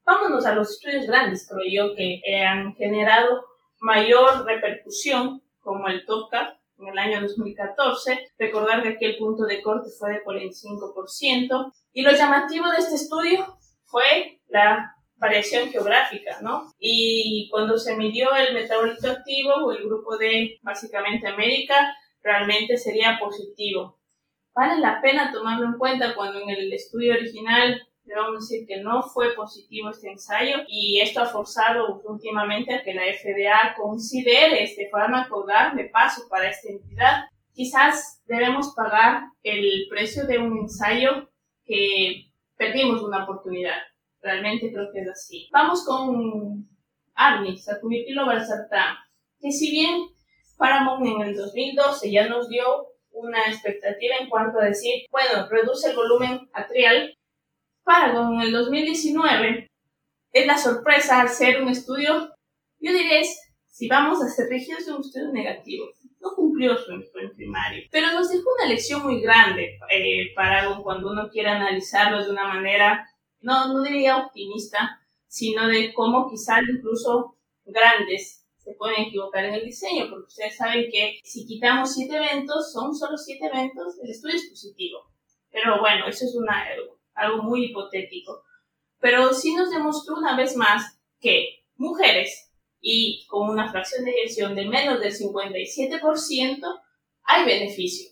Vámonos 0.05 0.45
a 0.45 0.53
los 0.53 0.71
estudios 0.71 1.05
grandes, 1.05 1.47
creo 1.47 1.89
yo, 1.89 1.95
que 1.95 2.21
han 2.45 2.75
generado 2.75 3.45
mayor 3.79 4.45
repercusión, 4.45 5.41
como 5.59 5.87
el 5.87 6.05
TOCA 6.05 6.59
en 6.79 6.87
el 6.89 6.97
año 6.97 7.21
2014. 7.21 8.31
Recordar 8.37 8.83
que 8.83 8.89
aquí 8.89 9.05
el 9.05 9.17
punto 9.17 9.45
de 9.45 9.61
corte 9.61 9.89
fue 9.97 10.11
de 10.11 10.23
45%. 10.23 11.71
Y 11.93 12.01
lo 12.01 12.11
llamativo 12.11 12.69
de 12.69 12.77
este 12.79 12.95
estudio 12.95 13.57
fue 13.85 14.41
la 14.47 14.93
variación 15.15 15.69
geográfica, 15.69 16.41
¿no? 16.41 16.73
Y 16.77 17.47
cuando 17.49 17.77
se 17.77 17.95
midió 17.95 18.35
el 18.35 18.53
metabolito 18.53 19.09
activo 19.09 19.53
o 19.53 19.71
el 19.71 19.85
grupo 19.85 20.17
de 20.17 20.59
básicamente 20.63 21.27
América, 21.27 21.95
realmente 22.21 22.75
sería 22.77 23.17
positivo 23.21 23.99
vale 24.53 24.79
la 24.79 25.01
pena 25.01 25.31
tomarlo 25.31 25.65
en 25.65 25.77
cuenta 25.77 26.15
cuando 26.15 26.39
en 26.39 26.49
el 26.49 26.71
estudio 26.73 27.13
original 27.13 27.81
debemos 28.03 28.47
decir 28.47 28.67
que 28.67 28.81
no 28.81 29.01
fue 29.03 29.33
positivo 29.33 29.89
este 29.89 30.11
ensayo 30.11 30.57
y 30.67 30.99
esto 30.99 31.21
ha 31.21 31.25
forzado 31.25 32.01
últimamente 32.05 32.73
a 32.73 32.83
que 32.83 32.93
la 32.93 33.03
FDA 33.03 33.75
considere 33.75 34.63
este 34.63 34.89
fármaco 34.89 35.45
darle 35.45 35.85
paso 35.85 36.23
para 36.29 36.49
esta 36.49 36.69
entidad. 36.69 37.23
Quizás 37.53 38.21
debemos 38.25 38.73
pagar 38.75 39.23
el 39.43 39.87
precio 39.89 40.25
de 40.25 40.37
un 40.39 40.57
ensayo 40.57 41.29
que 41.65 42.25
perdimos 42.57 43.01
una 43.03 43.23
oportunidad. 43.23 43.77
Realmente 44.21 44.71
creo 44.71 44.91
que 44.91 45.01
es 45.01 45.09
así. 45.09 45.49
Vamos 45.51 45.85
con 45.85 46.67
Arnis, 47.15 47.65
sacubitrilo 47.65 48.25
valsartán, 48.25 48.95
que 49.39 49.51
si 49.51 49.71
bien 49.71 50.07
Paramount 50.57 51.05
en 51.05 51.21
el 51.21 51.35
2012 51.35 52.11
ya 52.11 52.27
nos 52.27 52.49
dio 52.49 52.92
una 53.13 53.45
expectativa 53.47 54.15
en 54.19 54.29
cuanto 54.29 54.59
a 54.59 54.65
decir, 54.65 55.05
bueno, 55.11 55.47
reduce 55.49 55.89
el 55.89 55.95
volumen 55.95 56.49
atrial, 56.53 57.15
Paragon 57.83 58.35
en 58.35 58.41
el 58.41 58.51
2019 58.51 59.69
es 60.31 60.47
la 60.47 60.57
sorpresa 60.57 61.21
al 61.21 61.29
ser 61.29 61.61
un 61.61 61.69
estudio, 61.69 62.33
yo 62.79 62.91
diría 62.91 63.21
si 63.73 63.87
vamos 63.87 64.21
a 64.21 64.29
ser 64.29 64.49
rígidos, 64.49 64.81
es 64.81 64.87
un 64.87 65.01
estudio 65.01 65.31
negativo. 65.31 65.87
No 66.19 66.35
cumplió 66.35 66.77
su 66.77 66.91
en 66.91 67.35
primario, 67.35 67.83
pero 67.91 68.11
nos 68.11 68.29
dejó 68.29 68.49
una 68.57 68.69
lección 68.69 69.03
muy 69.03 69.19
grande 69.19 69.79
eh, 69.89 70.31
Paragon 70.35 70.83
cuando 70.83 71.11
uno 71.11 71.29
quiere 71.29 71.49
analizarlo 71.49 72.23
de 72.23 72.31
una 72.31 72.47
manera, 72.47 73.09
no, 73.41 73.73
no 73.73 73.81
diría 73.81 74.17
optimista, 74.17 75.01
sino 75.27 75.67
de 75.67 75.91
cómo 75.91 76.29
quizás 76.29 76.61
incluso 76.69 77.35
grandes 77.65 78.42
se 78.63 78.73
pueden 78.73 79.01
equivocar 79.01 79.45
en 79.45 79.55
el 79.55 79.65
diseño, 79.65 80.09
porque 80.09 80.27
ustedes 80.27 80.55
saben 80.55 80.89
que 80.91 81.19
si 81.23 81.45
quitamos 81.45 81.93
siete 81.93 82.15
eventos, 82.15 82.71
son 82.71 82.95
solo 82.95 83.17
siete 83.17 83.47
eventos, 83.47 83.99
el 84.01 84.09
estudio 84.09 84.35
es 84.35 84.49
positivo. 84.49 84.99
Pero 85.51 85.79
bueno, 85.79 86.07
eso 86.07 86.25
es 86.25 86.35
una, 86.35 86.65
algo 87.15 87.43
muy 87.43 87.65
hipotético. 87.65 88.43
Pero 88.99 89.33
sí 89.33 89.53
nos 89.53 89.69
demostró 89.69 90.15
una 90.15 90.37
vez 90.37 90.55
más 90.55 90.97
que 91.19 91.65
mujeres 91.75 92.51
y 92.79 93.25
con 93.27 93.49
una 93.49 93.69
fracción 93.71 94.05
de 94.05 94.11
eyección 94.11 94.55
de 94.55 94.65
menos 94.65 94.99
del 94.99 95.13
57% 95.13 96.81
hay 97.23 97.45
beneficio. 97.45 98.11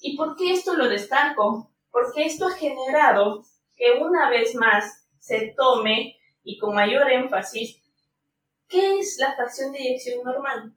¿Y 0.00 0.16
por 0.16 0.36
qué 0.36 0.52
esto 0.52 0.74
lo 0.74 0.88
destaco? 0.88 1.72
Porque 1.90 2.24
esto 2.24 2.46
ha 2.46 2.52
generado 2.52 3.44
que 3.76 3.92
una 4.00 4.30
vez 4.30 4.54
más 4.54 5.08
se 5.18 5.54
tome 5.56 6.16
y 6.42 6.58
con 6.58 6.74
mayor 6.74 7.10
énfasis 7.10 7.81
¿qué 8.72 8.98
es 8.98 9.18
la 9.18 9.36
fracción 9.36 9.70
de 9.70 9.78
eyección 9.78 10.24
normal? 10.24 10.74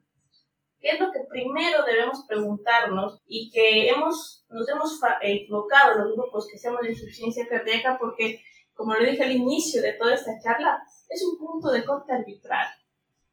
¿Qué 0.78 0.90
es 0.90 1.00
lo 1.00 1.10
que 1.10 1.20
primero 1.30 1.82
debemos 1.84 2.24
preguntarnos 2.28 3.22
y 3.26 3.50
que 3.50 3.88
hemos, 3.88 4.44
nos 4.50 4.68
hemos 4.68 5.00
equivocado 5.22 5.98
los 5.98 6.14
grupos 6.14 6.46
que 6.46 6.56
hacemos 6.56 6.82
de 6.82 6.90
insuficiencia 6.90 7.48
cardíaca 7.48 7.96
porque, 7.98 8.42
como 8.74 8.94
lo 8.94 9.04
dije 9.04 9.24
al 9.24 9.32
inicio 9.32 9.80
de 9.80 9.94
toda 9.94 10.14
esta 10.14 10.38
charla, 10.44 10.78
es 11.08 11.24
un 11.24 11.38
punto 11.38 11.70
de 11.70 11.84
corte 11.84 12.12
arbitral. 12.12 12.68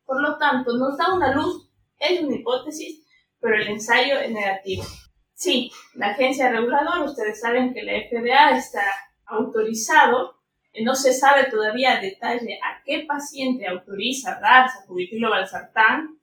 Por 0.05 0.22
lo 0.22 0.38
tanto, 0.38 0.77
nos 0.77 0.98
da 0.98 1.13
una 1.13 1.36
luz, 1.36 1.70
es 2.00 2.22
una 2.22 2.36
hipótesis, 2.36 3.05
pero 3.39 3.55
el 3.55 3.67
ensayo 3.67 4.20
es 4.20 4.32
negativo. 4.32 4.84
Sí, 5.34 5.70
la 5.96 6.12
agencia 6.12 6.50
reguladora, 6.50 7.03
ustedes 7.03 7.41
saben 7.41 7.74
que 7.74 7.84
la 7.84 7.93
FDA 7.93 8.58
está 8.58 8.84
autorizado, 9.25 10.36
no 10.82 10.96
se 10.96 11.13
sabe 11.13 11.46
todavía 11.51 11.98
a 11.98 12.01
detalle 12.01 12.60
a 12.63 12.82
qué 12.84 13.06
paciente 13.08 13.68
autoriza 13.68 14.39
dar 14.42 14.70
sacubitrilo 14.70 15.30
valsartán, 15.30 16.18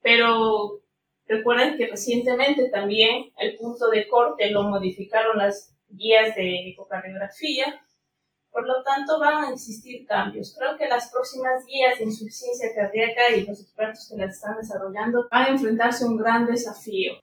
pero 0.00 0.80
recuerden 1.26 1.76
que 1.76 1.88
recientemente 1.88 2.68
también 2.68 3.32
el 3.38 3.56
punto 3.56 3.90
de 3.90 4.06
corte 4.06 4.50
lo 4.50 4.62
modificaron 4.62 5.38
las 5.38 5.74
guías 5.88 6.36
de 6.36 6.70
ecocardiografía, 6.70 7.82
por 8.50 8.66
lo 8.66 8.82
tanto 8.84 9.18
van 9.18 9.44
a 9.44 9.52
existir 9.52 10.06
cambios. 10.06 10.54
Creo 10.56 10.78
que 10.78 10.88
las 10.88 11.10
próximas 11.10 11.66
guías 11.66 11.98
de 11.98 12.04
insuficiencia 12.04 12.74
cardíaca 12.74 13.30
y 13.34 13.44
los 13.44 13.60
expertos 13.60 14.08
que 14.08 14.16
las 14.16 14.36
están 14.36 14.56
desarrollando 14.56 15.26
van 15.30 15.46
a 15.46 15.48
enfrentarse 15.48 16.04
a 16.04 16.08
un 16.08 16.16
gran 16.16 16.46
desafío. 16.46 17.14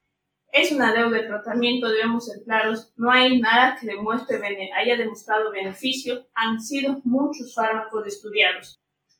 Es 0.53 0.71
una 0.71 0.93
deuda 0.93 1.17
de 1.17 1.27
tratamiento, 1.27 1.89
debemos 1.89 2.27
ser 2.27 2.43
claros, 2.45 2.93
no 2.95 3.11
hay 3.11 3.41
nada 3.41 3.75
que 3.77 3.87
demuestre, 3.87 4.39
haya 4.73 4.95
demostrado 4.95 5.51
beneficio, 5.51 6.27
han 6.33 6.61
sido 6.61 7.01
muchos 7.03 7.53
fármacos 7.53 8.07
estudiados. 8.07 8.79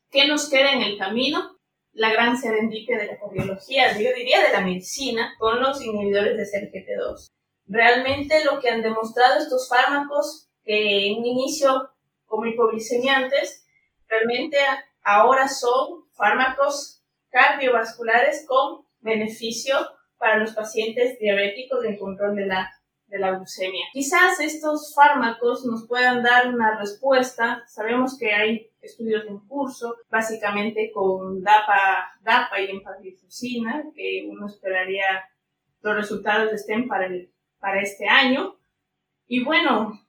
¿Qué 0.10 0.28
nos 0.28 0.50
queda 0.50 0.72
en 0.72 0.84
el 0.84 0.98
camino? 0.98 1.54
la 1.94 2.12
gran 2.12 2.38
serendipia 2.38 2.98
de 2.98 3.08
la 3.08 3.20
cardiología, 3.20 3.94
yo 3.94 4.10
diría 4.16 4.42
de 4.42 4.52
la 4.52 4.62
medicina, 4.62 5.36
con 5.38 5.62
los 5.62 5.82
inhibidores 5.82 6.38
de 6.38 6.44
CRGT2. 6.44 7.32
Realmente 7.68 8.44
lo 8.44 8.60
que 8.60 8.70
han 8.70 8.82
demostrado 8.82 9.40
estos 9.40 9.70
fármacos, 9.70 10.50
que 10.64 11.08
en 11.08 11.20
un 11.20 11.26
inicio 11.26 11.92
como 12.26 12.48
hipoglicemiantes, 12.48 13.66
realmente 14.08 14.58
ahora 15.04 15.48
son 15.48 16.06
fármacos 16.14 17.04
cardiovasculares 17.30 18.46
con 18.48 18.86
beneficio 19.00 19.76
para 20.24 20.38
los 20.38 20.54
pacientes 20.54 21.20
diabéticos 21.20 21.84
en 21.84 21.98
control 21.98 22.38
de 22.38 22.46
la 22.46 22.72
de 23.14 23.20
la 23.20 23.32
glucemia. 23.32 23.86
Quizás 23.94 24.40
estos 24.40 24.96
fármacos 24.96 25.66
nos 25.66 25.88
puedan 25.88 26.24
dar 26.24 26.48
una 26.48 26.80
respuesta. 26.80 27.64
Sabemos 27.68 28.18
que 28.18 28.34
hay 28.34 28.72
estudios 28.82 29.26
en 29.28 29.38
curso, 29.48 29.98
básicamente 30.10 30.92
con 30.92 31.44
DAPA, 31.44 32.16
DAPA 32.24 32.62
y 32.62 32.72
empagliflozina, 32.72 33.84
que 33.94 34.28
uno 34.28 34.48
esperaría 34.48 35.06
los 35.84 35.96
resultados 35.96 36.52
estén 36.54 36.88
para, 36.88 37.06
el, 37.06 37.32
para 37.60 37.82
este 37.82 38.08
año. 38.08 38.56
Y 39.28 39.44
bueno, 39.44 40.02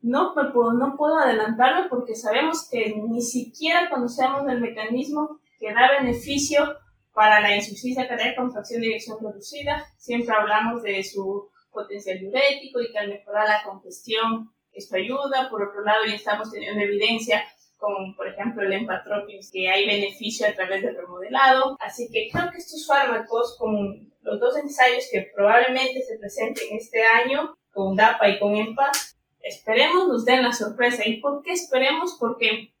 no, 0.00 0.34
no 0.34 0.96
puedo 0.96 1.18
adelantarme 1.18 1.88
porque 1.88 2.14
sabemos 2.14 2.68
que 2.70 2.94
ni 2.94 3.22
siquiera 3.22 3.90
conocemos 3.90 4.48
el 4.48 4.60
mecanismo 4.60 5.40
que 5.58 5.74
da 5.74 6.00
beneficio 6.00 6.76
para 7.12 7.40
la 7.40 7.54
insuficiencia 7.54 8.08
cardíaca 8.08 8.36
con 8.36 8.52
fracción 8.52 8.80
de 8.80 8.88
eyección 8.88 9.18
reducida. 9.20 9.86
Siempre 9.98 10.34
hablamos 10.34 10.82
de 10.82 11.02
su 11.04 11.50
potencial 11.70 12.18
diurético 12.18 12.80
y 12.80 12.90
que 12.90 12.98
al 12.98 13.08
mejorar 13.08 13.48
la 13.48 13.62
congestión 13.64 14.52
esto 14.72 14.96
ayuda. 14.96 15.48
Por 15.50 15.62
otro 15.62 15.82
lado, 15.82 16.04
ya 16.06 16.14
estamos 16.14 16.50
teniendo 16.50 16.80
evidencia 16.80 17.44
con, 17.76 18.14
por 18.14 18.28
ejemplo, 18.28 18.62
el 18.62 18.72
empatropin, 18.72 19.40
que 19.52 19.68
hay 19.68 19.86
beneficio 19.86 20.46
a 20.46 20.52
través 20.52 20.82
del 20.82 20.96
remodelado. 20.96 21.76
Así 21.80 22.08
que 22.12 22.28
creo 22.32 22.50
que 22.50 22.58
estos 22.58 22.86
fármacos, 22.86 23.56
con 23.58 24.12
los 24.22 24.40
dos 24.40 24.56
ensayos 24.56 25.04
que 25.10 25.32
probablemente 25.34 26.00
se 26.02 26.16
presenten 26.18 26.76
este 26.76 27.02
año, 27.02 27.56
con 27.72 27.96
DAPA 27.96 28.28
y 28.28 28.38
con 28.38 28.54
EMPA, 28.54 28.92
esperemos 29.40 30.06
nos 30.06 30.24
den 30.24 30.42
la 30.42 30.52
sorpresa. 30.52 31.06
¿Y 31.06 31.20
por 31.20 31.42
qué 31.42 31.52
esperemos? 31.52 32.16
Porque 32.20 32.72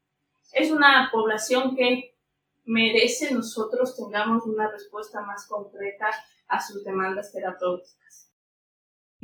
es 0.52 0.70
una 0.70 1.08
población 1.10 1.74
que 1.74 2.11
merece 2.64 3.32
nosotros 3.32 3.96
tengamos 3.96 4.46
una 4.46 4.70
respuesta 4.70 5.20
más 5.22 5.46
concreta 5.46 6.06
a 6.48 6.60
sus 6.60 6.84
demandas 6.84 7.32
terapéuticas. 7.32 8.32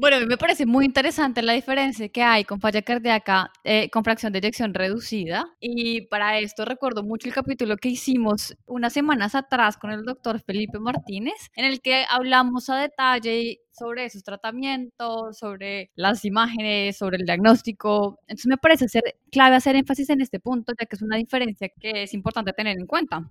Bueno, 0.00 0.16
a 0.16 0.20
mí 0.20 0.26
me 0.26 0.36
parece 0.36 0.64
muy 0.64 0.84
interesante 0.84 1.42
la 1.42 1.54
diferencia 1.54 2.08
que 2.08 2.22
hay 2.22 2.44
con 2.44 2.60
falla 2.60 2.82
cardíaca 2.82 3.50
eh, 3.64 3.90
con 3.90 4.04
fracción 4.04 4.32
de 4.32 4.38
eyección 4.38 4.72
reducida. 4.72 5.56
Y 5.58 6.02
para 6.02 6.38
esto 6.38 6.64
recuerdo 6.64 7.02
mucho 7.02 7.26
el 7.26 7.34
capítulo 7.34 7.76
que 7.76 7.88
hicimos 7.88 8.56
unas 8.64 8.92
semanas 8.92 9.34
atrás 9.34 9.76
con 9.76 9.90
el 9.90 10.04
doctor 10.04 10.40
Felipe 10.40 10.78
Martínez, 10.78 11.50
en 11.56 11.64
el 11.64 11.80
que 11.80 12.04
hablamos 12.08 12.70
a 12.70 12.76
detalle 12.76 13.58
sobre 13.78 14.04
esos 14.06 14.22
tratamientos, 14.24 15.38
sobre 15.38 15.90
las 15.96 16.24
imágenes, 16.24 16.96
sobre 16.96 17.18
el 17.18 17.26
diagnóstico. 17.26 18.18
Entonces 18.22 18.46
me 18.46 18.58
parece 18.58 18.88
ser 18.88 19.02
clave 19.30 19.56
hacer 19.56 19.76
énfasis 19.76 20.10
en 20.10 20.20
este 20.20 20.40
punto, 20.40 20.72
ya 20.78 20.86
que 20.86 20.96
es 20.96 21.02
una 21.02 21.16
diferencia 21.16 21.68
que 21.80 22.04
es 22.04 22.14
importante 22.14 22.52
tener 22.52 22.78
en 22.78 22.86
cuenta. 22.86 23.30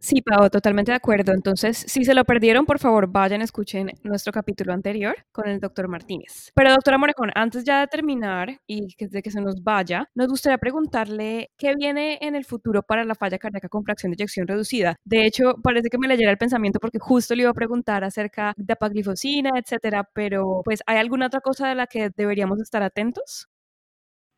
Sí, 0.00 0.22
Pau, 0.22 0.48
totalmente 0.48 0.92
de 0.92 0.96
acuerdo. 0.96 1.32
Entonces, 1.32 1.76
si 1.76 2.04
se 2.04 2.14
lo 2.14 2.24
perdieron, 2.24 2.66
por 2.66 2.78
favor, 2.78 3.08
vayan, 3.08 3.42
escuchen 3.42 3.90
nuestro 4.04 4.32
capítulo 4.32 4.72
anterior 4.72 5.16
con 5.32 5.48
el 5.48 5.58
doctor 5.58 5.88
Martínez. 5.88 6.52
Pero, 6.54 6.70
doctora 6.70 6.98
Morejón, 6.98 7.32
antes 7.34 7.64
ya 7.64 7.80
de 7.80 7.88
terminar 7.88 8.60
y 8.68 8.94
de 8.96 9.22
que 9.22 9.30
se 9.32 9.40
nos 9.40 9.62
vaya, 9.64 10.08
nos 10.14 10.28
gustaría 10.28 10.56
preguntarle 10.58 11.50
qué 11.58 11.74
viene 11.74 12.16
en 12.20 12.36
el 12.36 12.44
futuro 12.44 12.82
para 12.84 13.04
la 13.04 13.16
falla 13.16 13.38
cardíaca 13.38 13.68
con 13.68 13.82
fracción 13.82 14.12
de 14.12 14.16
eyección 14.20 14.46
reducida. 14.46 14.94
De 15.04 15.26
hecho, 15.26 15.54
parece 15.64 15.88
que 15.90 15.98
me 15.98 16.06
leyera 16.06 16.30
el 16.30 16.38
pensamiento 16.38 16.78
porque 16.78 17.00
justo 17.00 17.34
le 17.34 17.42
iba 17.42 17.50
a 17.50 17.54
preguntar 17.54 18.04
acerca 18.04 18.54
de 18.56 18.72
apaglifosina, 18.74 19.50
etcétera, 19.56 20.08
pero 20.14 20.62
pues, 20.64 20.80
¿hay 20.86 20.98
alguna 20.98 21.26
otra 21.26 21.40
cosa 21.40 21.68
de 21.68 21.74
la 21.74 21.88
que 21.88 22.10
deberíamos 22.16 22.60
estar 22.60 22.84
atentos? 22.84 23.48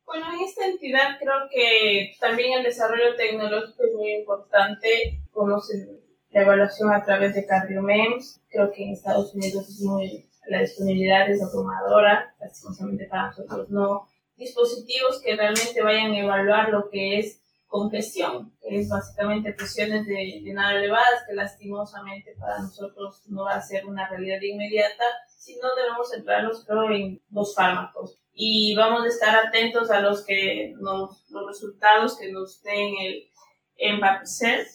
Bueno, 0.07 0.27
en 0.33 0.41
esta 0.41 0.67
entidad 0.67 1.19
creo 1.21 1.49
que 1.51 2.17
también 2.19 2.59
el 2.59 2.65
desarrollo 2.65 3.15
tecnológico 3.17 3.85
es 3.85 3.95
muy 3.95 4.13
importante. 4.15 5.20
Conocen 5.33 6.01
la 6.31 6.43
evaluación 6.43 6.93
a 6.93 7.05
través 7.05 7.35
de 7.35 7.47
CardioMEMS. 7.47 8.43
Creo 8.49 8.71
que 8.73 8.85
en 8.85 8.93
Estados 8.93 9.35
Unidos 9.35 9.69
es 9.69 9.81
muy, 9.81 10.29
la 10.49 10.61
disponibilidad 10.61 11.29
es 11.31 11.43
abrumadora, 11.43 12.35
lastimosamente 12.41 13.07
para 13.07 13.29
nosotros 13.29 13.71
no. 13.71 14.09
Dispositivos 14.37 15.21
que 15.23 15.37
realmente 15.37 15.83
vayan 15.83 16.13
a 16.13 16.21
evaluar 16.21 16.71
lo 16.71 16.89
que 16.89 17.19
es 17.19 17.43
congestión, 17.67 18.53
que 18.61 18.81
es 18.81 18.89
básicamente 18.89 19.53
presiones 19.53 20.07
de, 20.07 20.41
de 20.43 20.53
nada 20.53 20.75
elevadas, 20.75 21.25
que 21.29 21.35
lastimosamente 21.35 22.35
para 22.39 22.59
nosotros 22.59 23.23
no 23.29 23.45
va 23.45 23.55
a 23.55 23.63
ser 23.63 23.87
una 23.87 24.09
realidad 24.09 24.41
inmediata, 24.41 25.05
sino 25.29 25.75
debemos 25.77 26.11
centrarnos 26.11 26.65
creo 26.65 26.91
en 26.91 27.23
los 27.31 27.55
fármacos 27.55 28.21
y 28.43 28.75
vamos 28.75 29.05
a 29.05 29.09
estar 29.09 29.47
atentos 29.47 29.91
a 29.91 30.01
los 30.01 30.25
que 30.25 30.75
nos, 30.79 31.31
los 31.31 31.47
resultados 31.47 32.17
que 32.17 32.33
nos 32.33 32.63
den 32.63 32.95
el 33.01 33.31
Empapicel 33.77 34.67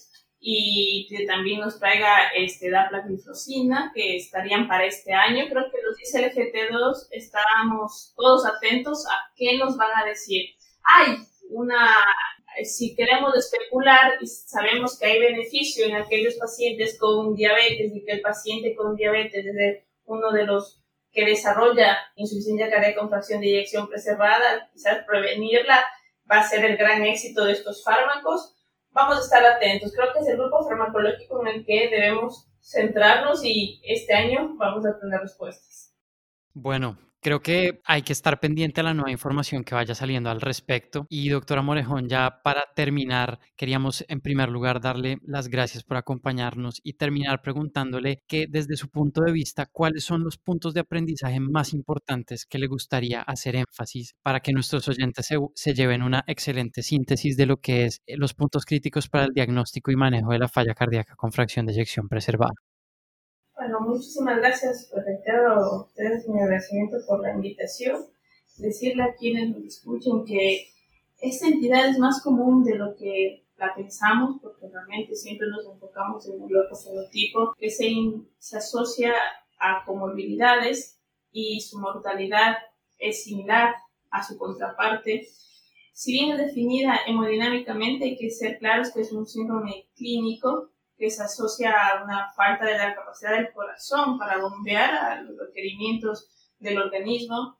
y 0.48 1.08
que 1.10 1.26
también 1.26 1.58
nos 1.58 1.80
traiga 1.80 2.28
este 2.36 2.70
dapagliflozina 2.70 3.90
que 3.92 4.16
estarían 4.16 4.68
para 4.68 4.84
este 4.84 5.12
año. 5.12 5.46
Creo 5.48 5.64
que 5.72 5.82
los 5.82 5.96
dice 5.96 6.32
2 6.70 7.08
estamos 7.10 8.14
todos 8.16 8.46
atentos 8.46 9.04
a 9.06 9.32
qué 9.34 9.58
nos 9.58 9.76
van 9.76 9.90
a 9.96 10.06
decir. 10.06 10.50
¡Ay! 10.84 11.16
una, 11.50 11.96
si 12.62 12.94
queremos 12.94 13.36
especular 13.36 14.18
y 14.20 14.26
sabemos 14.28 14.96
que 14.96 15.06
hay 15.06 15.18
beneficio 15.18 15.86
en 15.86 15.96
aquellos 15.96 16.34
pacientes 16.34 16.96
con 16.96 17.34
diabetes 17.34 17.92
y 17.92 18.04
que 18.04 18.12
el 18.12 18.20
paciente 18.20 18.76
con 18.76 18.94
diabetes 18.94 19.44
es 19.46 19.82
uno 20.04 20.30
de 20.30 20.44
los 20.44 20.80
que 21.10 21.24
desarrolla 21.24 21.98
insuficiencia 22.14 22.70
cardíaca 22.70 23.00
con 23.00 23.08
fracción 23.08 23.40
de 23.40 23.48
inyección 23.48 23.88
preservada, 23.88 24.70
quizás 24.72 25.04
prevenirla 25.06 25.84
va 26.30 26.38
a 26.38 26.48
ser 26.48 26.64
el 26.64 26.76
gran 26.76 27.02
éxito 27.04 27.44
de 27.44 27.52
estos 27.52 27.82
fármacos. 27.82 28.55
Vamos 28.96 29.18
a 29.18 29.20
estar 29.20 29.44
atentos. 29.44 29.92
Creo 29.92 30.10
que 30.14 30.20
es 30.20 30.28
el 30.28 30.38
grupo 30.38 30.64
farmacológico 30.64 31.42
en 31.42 31.48
el 31.48 31.66
que 31.66 31.90
debemos 31.90 32.48
centrarnos 32.62 33.44
y 33.44 33.78
este 33.84 34.14
año 34.14 34.56
vamos 34.56 34.86
a 34.86 34.98
tener 34.98 35.20
respuestas. 35.20 35.94
Bueno, 36.54 36.96
Creo 37.26 37.42
que 37.42 37.80
hay 37.84 38.02
que 38.02 38.12
estar 38.12 38.38
pendiente 38.38 38.80
a 38.80 38.84
la 38.84 38.94
nueva 38.94 39.10
información 39.10 39.64
que 39.64 39.74
vaya 39.74 39.96
saliendo 39.96 40.30
al 40.30 40.40
respecto. 40.40 41.06
Y 41.08 41.28
doctora 41.28 41.60
Morejón, 41.60 42.08
ya 42.08 42.40
para 42.44 42.66
terminar, 42.76 43.40
queríamos 43.56 44.04
en 44.06 44.20
primer 44.20 44.48
lugar 44.48 44.80
darle 44.80 45.18
las 45.24 45.48
gracias 45.48 45.82
por 45.82 45.96
acompañarnos 45.96 46.80
y 46.84 46.92
terminar 46.92 47.42
preguntándole 47.42 48.22
que 48.28 48.46
desde 48.48 48.76
su 48.76 48.90
punto 48.90 49.22
de 49.22 49.32
vista, 49.32 49.66
¿cuáles 49.66 50.04
son 50.04 50.22
los 50.22 50.38
puntos 50.38 50.72
de 50.72 50.82
aprendizaje 50.82 51.40
más 51.40 51.72
importantes 51.72 52.46
que 52.46 52.60
le 52.60 52.68
gustaría 52.68 53.22
hacer 53.22 53.56
énfasis 53.56 54.14
para 54.22 54.38
que 54.38 54.52
nuestros 54.52 54.86
oyentes 54.86 55.28
se, 55.56 55.74
lleven 55.74 56.04
una 56.04 56.22
excelente 56.28 56.84
síntesis 56.84 57.36
de 57.36 57.46
lo 57.46 57.56
que 57.56 57.86
es 57.86 58.02
eh, 58.06 58.16
los 58.16 58.34
puntos 58.34 58.64
críticos 58.64 59.08
para 59.08 59.24
el 59.24 59.32
diagnóstico 59.32 59.90
y 59.90 59.96
manejo 59.96 60.30
de 60.30 60.38
la 60.38 60.48
falla 60.48 60.74
cardíaca 60.76 61.16
con 61.16 61.32
fracción 61.32 61.66
de 61.66 61.72
eyección 61.72 62.06
preservada? 62.06 62.54
Muchísimas 63.68 64.38
gracias. 64.38 64.90
Reitero 64.94 65.52
a 65.52 65.82
ustedes 65.82 66.28
mi 66.28 66.40
agradecimiento 66.40 66.98
por 67.06 67.20
la 67.20 67.32
invitación. 67.32 68.06
Decirle 68.58 69.02
a 69.02 69.14
quienes 69.14 69.50
nos 69.50 69.64
escuchen 69.64 70.24
que 70.24 70.68
esta 71.18 71.48
entidad 71.48 71.88
es 71.88 71.98
más 71.98 72.22
común 72.22 72.64
de 72.64 72.76
lo 72.76 72.94
que 72.96 73.44
la 73.56 73.74
pensamos, 73.74 74.40
porque 74.40 74.68
realmente 74.68 75.14
siempre 75.16 75.48
nos 75.48 75.66
enfocamos 75.66 76.28
en 76.28 76.42
el 76.42 76.56
otro 76.56 76.76
fenotipo 76.76 77.54
que 77.58 77.70
se, 77.70 77.90
se 78.38 78.58
asocia 78.58 79.14
a 79.58 79.84
comorbilidades 79.84 81.00
y 81.32 81.60
su 81.60 81.78
mortalidad 81.78 82.56
es 82.98 83.24
similar 83.24 83.74
a 84.10 84.22
su 84.22 84.38
contraparte. 84.38 85.26
Si 85.92 86.12
bien 86.12 86.32
es 86.32 86.38
definida 86.38 87.00
hemodinámicamente, 87.06 88.04
hay 88.04 88.16
que 88.16 88.30
ser 88.30 88.58
claros 88.58 88.92
que 88.92 89.00
es 89.00 89.12
un 89.12 89.26
síndrome 89.26 89.88
clínico 89.96 90.70
que 90.96 91.10
se 91.10 91.22
asocia 91.22 91.72
a 91.72 92.04
una 92.04 92.30
falta 92.32 92.64
de 92.64 92.78
la 92.78 92.94
capacidad 92.94 93.32
del 93.32 93.52
corazón 93.52 94.18
para 94.18 94.38
bombear 94.38 94.94
a 94.94 95.22
los 95.22 95.38
requerimientos 95.38 96.30
del 96.58 96.78
organismo, 96.78 97.58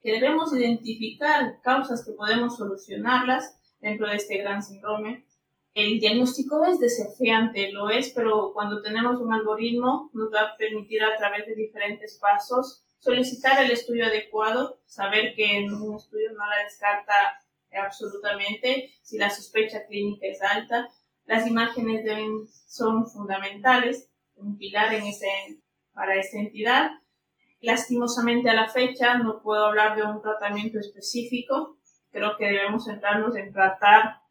que 0.00 0.12
debemos 0.12 0.54
identificar 0.54 1.60
causas 1.62 2.04
que 2.04 2.12
podemos 2.12 2.56
solucionarlas 2.56 3.58
dentro 3.80 4.08
de 4.08 4.16
este 4.16 4.38
gran 4.38 4.62
síndrome. 4.62 5.26
El 5.74 6.00
diagnóstico 6.00 6.64
es 6.64 6.80
desafiante, 6.80 7.70
lo 7.72 7.90
es, 7.90 8.10
pero 8.10 8.52
cuando 8.52 8.80
tenemos 8.80 9.20
un 9.20 9.32
algoritmo 9.32 10.10
nos 10.14 10.32
va 10.32 10.40
a 10.40 10.56
permitir 10.56 11.02
a 11.02 11.16
través 11.16 11.46
de 11.46 11.54
diferentes 11.54 12.18
pasos 12.18 12.84
solicitar 12.98 13.62
el 13.62 13.70
estudio 13.70 14.06
adecuado, 14.06 14.80
saber 14.86 15.34
que 15.34 15.66
un 15.70 15.94
estudio 15.96 16.32
no 16.32 16.46
la 16.46 16.64
descarta 16.64 17.14
absolutamente 17.72 18.90
si 19.02 19.18
la 19.18 19.30
sospecha 19.30 19.86
clínica 19.86 20.26
es 20.26 20.42
alta 20.42 20.88
las 21.28 21.46
imágenes 21.46 22.04
son 22.66 23.06
fundamentales, 23.06 24.10
un 24.34 24.56
pilar 24.56 24.94
en 24.94 25.04
ese, 25.04 25.28
para 25.92 26.16
esta 26.16 26.38
entidad. 26.38 26.90
Lastimosamente 27.60 28.48
a 28.48 28.54
la 28.54 28.68
fecha 28.68 29.18
no 29.18 29.42
puedo 29.42 29.66
hablar 29.66 29.94
de 29.94 30.04
un 30.04 30.22
tratamiento 30.22 30.78
específico. 30.78 31.76
Creo 32.10 32.38
que 32.38 32.46
debemos 32.46 32.86
centrarnos 32.86 33.36
en 33.36 33.52
tratar 33.52 34.22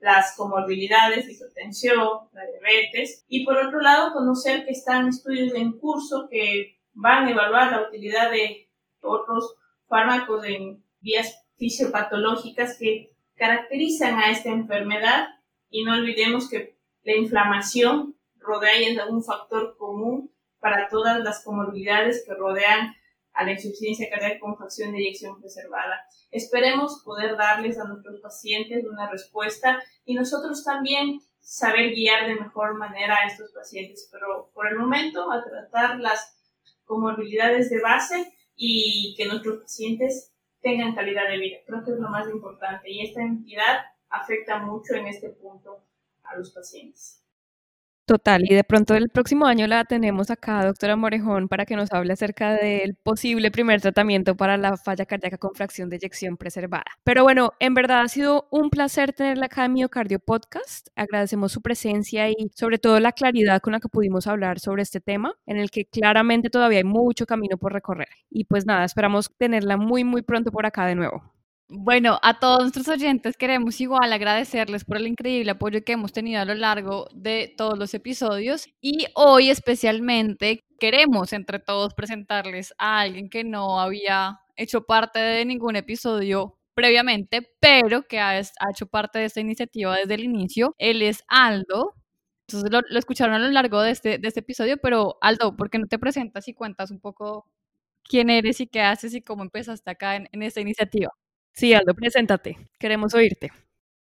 las 0.00 0.34
comorbilidades, 0.36 1.30
hipertensión, 1.30 2.28
la 2.32 2.42
diabetes 2.44 3.24
y 3.28 3.44
por 3.44 3.56
otro 3.58 3.80
lado 3.80 4.12
conocer 4.12 4.64
que 4.64 4.72
están 4.72 5.06
estudios 5.06 5.54
en 5.54 5.78
curso 5.78 6.26
que 6.28 6.80
van 6.92 7.26
a 7.26 7.30
evaluar 7.30 7.70
la 7.70 7.82
utilidad 7.86 8.32
de 8.32 8.68
otros 9.00 9.54
fármacos 9.86 10.44
en 10.44 10.82
vías 10.98 11.46
fisiopatológicas 11.56 12.76
que 12.78 13.12
caracterizan 13.36 14.18
a 14.18 14.30
esta 14.30 14.50
enfermedad 14.50 15.28
y 15.76 15.84
no 15.84 15.92
olvidemos 15.92 16.48
que 16.48 16.78
la 17.02 17.14
inflamación 17.16 18.16
rodea 18.38 18.80
y 18.80 18.84
es 18.84 18.98
un 19.10 19.22
factor 19.22 19.76
común 19.76 20.32
para 20.58 20.88
todas 20.88 21.20
las 21.22 21.44
comorbilidades 21.44 22.24
que 22.26 22.32
rodean 22.32 22.94
a 23.34 23.44
la 23.44 23.52
insuficiencia 23.52 24.08
cardíaca 24.08 24.40
con 24.40 24.56
fracción 24.56 24.92
de 24.92 25.00
eyección 25.00 25.38
preservada. 25.38 26.00
Esperemos 26.30 27.02
poder 27.04 27.36
darles 27.36 27.78
a 27.78 27.84
nuestros 27.84 28.22
pacientes 28.22 28.86
una 28.86 29.10
respuesta 29.10 29.78
y 30.06 30.14
nosotros 30.14 30.64
también 30.64 31.20
saber 31.40 31.90
guiar 31.90 32.26
de 32.26 32.40
mejor 32.40 32.78
manera 32.78 33.18
a 33.22 33.26
estos 33.26 33.52
pacientes, 33.52 34.08
pero 34.10 34.50
por 34.54 34.68
el 34.68 34.78
momento 34.78 35.30
a 35.30 35.44
tratar 35.44 36.00
las 36.00 36.38
comorbilidades 36.86 37.68
de 37.68 37.82
base 37.82 38.32
y 38.56 39.14
que 39.18 39.26
nuestros 39.26 39.58
pacientes 39.58 40.32
tengan 40.62 40.94
calidad 40.94 41.28
de 41.28 41.36
vida. 41.36 41.58
Creo 41.66 41.84
que 41.84 41.90
es 41.90 41.98
lo 41.98 42.08
más 42.08 42.26
importante 42.30 42.90
y 42.90 43.06
esta 43.06 43.20
entidad 43.20 43.84
afecta 44.20 44.58
mucho 44.58 44.94
en 44.94 45.08
este 45.08 45.30
punto 45.30 45.84
a 46.24 46.36
los 46.36 46.50
pacientes. 46.52 47.22
Total, 48.06 48.44
y 48.44 48.54
de 48.54 48.62
pronto 48.62 48.94
el 48.94 49.08
próximo 49.08 49.46
año 49.46 49.66
la 49.66 49.84
tenemos 49.84 50.30
acá, 50.30 50.64
doctora 50.64 50.94
Morejón, 50.94 51.48
para 51.48 51.66
que 51.66 51.74
nos 51.74 51.92
hable 51.92 52.12
acerca 52.12 52.52
del 52.54 52.94
posible 52.94 53.50
primer 53.50 53.80
tratamiento 53.80 54.36
para 54.36 54.56
la 54.56 54.76
falla 54.76 55.06
cardíaca 55.06 55.38
con 55.38 55.56
fracción 55.56 55.90
de 55.90 55.96
eyección 55.96 56.36
preservada. 56.36 56.84
Pero 57.02 57.24
bueno, 57.24 57.54
en 57.58 57.74
verdad 57.74 58.02
ha 58.02 58.08
sido 58.08 58.46
un 58.52 58.70
placer 58.70 59.12
tenerla 59.12 59.46
acá 59.46 59.64
en 59.64 59.72
Miocardio 59.72 60.20
Podcast. 60.20 60.86
Agradecemos 60.94 61.50
su 61.50 61.62
presencia 61.62 62.30
y 62.30 62.48
sobre 62.54 62.78
todo 62.78 63.00
la 63.00 63.10
claridad 63.10 63.60
con 63.60 63.72
la 63.72 63.80
que 63.80 63.88
pudimos 63.88 64.28
hablar 64.28 64.60
sobre 64.60 64.82
este 64.82 65.00
tema, 65.00 65.34
en 65.44 65.56
el 65.56 65.72
que 65.72 65.84
claramente 65.84 66.48
todavía 66.48 66.78
hay 66.78 66.84
mucho 66.84 67.26
camino 67.26 67.58
por 67.58 67.72
recorrer. 67.72 68.10
Y 68.30 68.44
pues 68.44 68.66
nada, 68.66 68.84
esperamos 68.84 69.32
tenerla 69.36 69.76
muy, 69.76 70.04
muy 70.04 70.22
pronto 70.22 70.52
por 70.52 70.64
acá 70.64 70.86
de 70.86 70.94
nuevo. 70.94 71.35
Bueno, 71.68 72.20
a 72.22 72.38
todos 72.38 72.60
nuestros 72.60 72.86
oyentes 72.86 73.36
queremos 73.36 73.80
igual 73.80 74.12
agradecerles 74.12 74.84
por 74.84 74.98
el 74.98 75.08
increíble 75.08 75.50
apoyo 75.50 75.82
que 75.82 75.92
hemos 75.92 76.12
tenido 76.12 76.40
a 76.40 76.44
lo 76.44 76.54
largo 76.54 77.08
de 77.12 77.52
todos 77.56 77.76
los 77.76 77.92
episodios 77.92 78.68
y 78.80 79.06
hoy 79.14 79.50
especialmente 79.50 80.64
queremos 80.78 81.32
entre 81.32 81.58
todos 81.58 81.92
presentarles 81.94 82.72
a 82.78 83.00
alguien 83.00 83.28
que 83.28 83.42
no 83.42 83.80
había 83.80 84.38
hecho 84.54 84.82
parte 84.86 85.18
de 85.18 85.44
ningún 85.44 85.74
episodio 85.74 86.56
previamente, 86.74 87.42
pero 87.60 88.02
que 88.06 88.20
ha, 88.20 88.38
hecho 88.38 88.86
parte 88.86 89.18
de 89.18 89.24
esta 89.24 89.40
iniciativa 89.40 89.96
desde 89.96 90.14
el 90.14 90.24
inicio. 90.24 90.74
Él 90.78 91.02
es 91.02 91.24
Aldo. 91.26 91.94
Entonces 92.48 92.70
lo, 92.70 92.98
escucharon 92.98 93.34
a 93.34 93.38
lo 93.40 93.50
largo 93.50 93.80
de 93.82 93.90
este, 93.92 94.18
de 94.18 94.28
este 94.28 94.40
episodio, 94.40 94.76
pero 94.78 95.18
Aldo, 95.20 95.56
¿por 95.56 95.70
qué 95.70 95.78
no 95.78 95.86
te 95.88 95.98
presentas 95.98 96.46
y 96.48 96.54
cuentas 96.54 96.90
un 96.92 97.00
poco 97.00 97.50
quién 98.04 98.30
eres 98.30 98.60
y 98.60 98.68
qué 98.68 98.82
haces 98.82 99.14
y 99.14 99.22
cómo 99.22 99.42
empezaste 99.42 99.90
acá 99.90 100.16
en 100.16 100.42
esta 100.42 100.60
iniciativa? 100.60 101.10
Sí, 101.56 101.72
Aldo, 101.72 101.94
preséntate. 101.94 102.58
Queremos 102.78 103.14
oírte. 103.14 103.50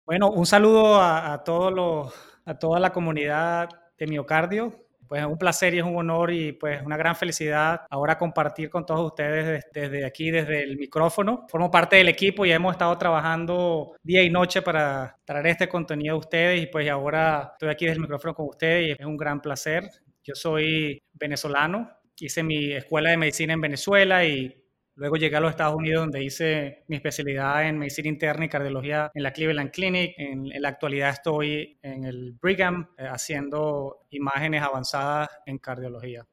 Bueno, 0.06 0.30
un 0.30 0.46
saludo 0.46 1.02
a, 1.02 1.42
todos 1.44 1.70
los, 1.70 2.14
a 2.46 2.58
toda 2.58 2.80
la 2.80 2.92
comunidad 2.92 3.68
de 3.98 4.06
Miocardio. 4.06 4.86
Pues 5.06 5.20
es 5.20 5.26
un 5.26 5.36
placer 5.36 5.74
y 5.74 5.78
es 5.78 5.84
un 5.84 5.96
honor 5.96 6.32
y 6.32 6.52
pues 6.52 6.82
una 6.82 6.96
gran 6.96 7.14
felicidad 7.14 7.82
ahora 7.90 8.18
compartir 8.18 8.70
con 8.70 8.86
todos 8.86 9.06
ustedes 9.06 9.64
desde, 9.72 10.04
aquí, 10.06 10.30
desde 10.30 10.62
el 10.62 10.78
micrófono. 10.78 11.44
Formo 11.48 11.70
parte 11.70 11.96
del 11.96 12.08
equipo 12.08 12.46
y 12.46 12.52
hemos 12.52 12.72
estado 12.72 12.96
trabajando 12.96 13.94
día 14.02 14.22
y 14.22 14.30
noche 14.30 14.62
para 14.62 15.18
traer 15.24 15.46
este 15.48 15.68
contenido 15.68 16.14
a 16.14 16.18
ustedes 16.18 16.62
y 16.62 16.66
pues 16.66 16.88
ahora 16.88 17.50
estoy 17.52 17.68
aquí 17.68 17.84
desde 17.84 17.96
el 17.96 18.00
micrófono 18.00 18.34
con 18.34 18.48
ustedes 18.48 18.88
y 18.88 18.90
es 18.92 19.06
un 19.06 19.16
gran 19.16 19.40
placer. 19.42 19.84
Yo 20.24 20.34
soy 20.34 21.00
venezolano, 21.12 21.90
hice 22.18 22.42
mi 22.42 22.72
escuela 22.72 23.10
de 23.10 23.18
medicina 23.18 23.52
en 23.52 23.60
Venezuela 23.60 24.24
y 24.24 24.65
Luego 24.96 25.16
llegué 25.16 25.36
a 25.36 25.40
los 25.40 25.50
Estados 25.50 25.76
Unidos 25.76 26.04
donde 26.04 26.24
hice 26.24 26.84
mi 26.88 26.96
especialidad 26.96 27.68
en 27.68 27.78
medicina 27.78 28.08
interna 28.08 28.46
y 28.46 28.48
cardiología 28.48 29.10
en 29.12 29.22
la 29.22 29.30
Cleveland 29.30 29.70
Clinic. 29.70 30.14
En, 30.16 30.48
la 30.48 30.70
actualidad 30.70 31.10
estoy 31.10 31.78
en 31.82 32.04
el 32.04 32.32
Brigham 32.40 32.88
eh, 32.96 33.06
haciendo 33.06 34.06
imágenes 34.10 34.62
avanzadas 34.62 35.28
en 35.44 35.58
cardiología. 35.58 36.26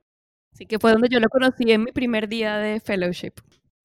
Así 0.54 0.65
que 0.65 0.80
fue 0.80 0.93
donde 0.93 1.10
yo 1.10 1.19
lo 1.19 1.28
conocí 1.28 1.69
en 1.73 1.84
mi 1.84 1.91
primer 1.91 2.30
día 2.30 2.58
de 2.58 2.80
fellowship. 2.80 3.34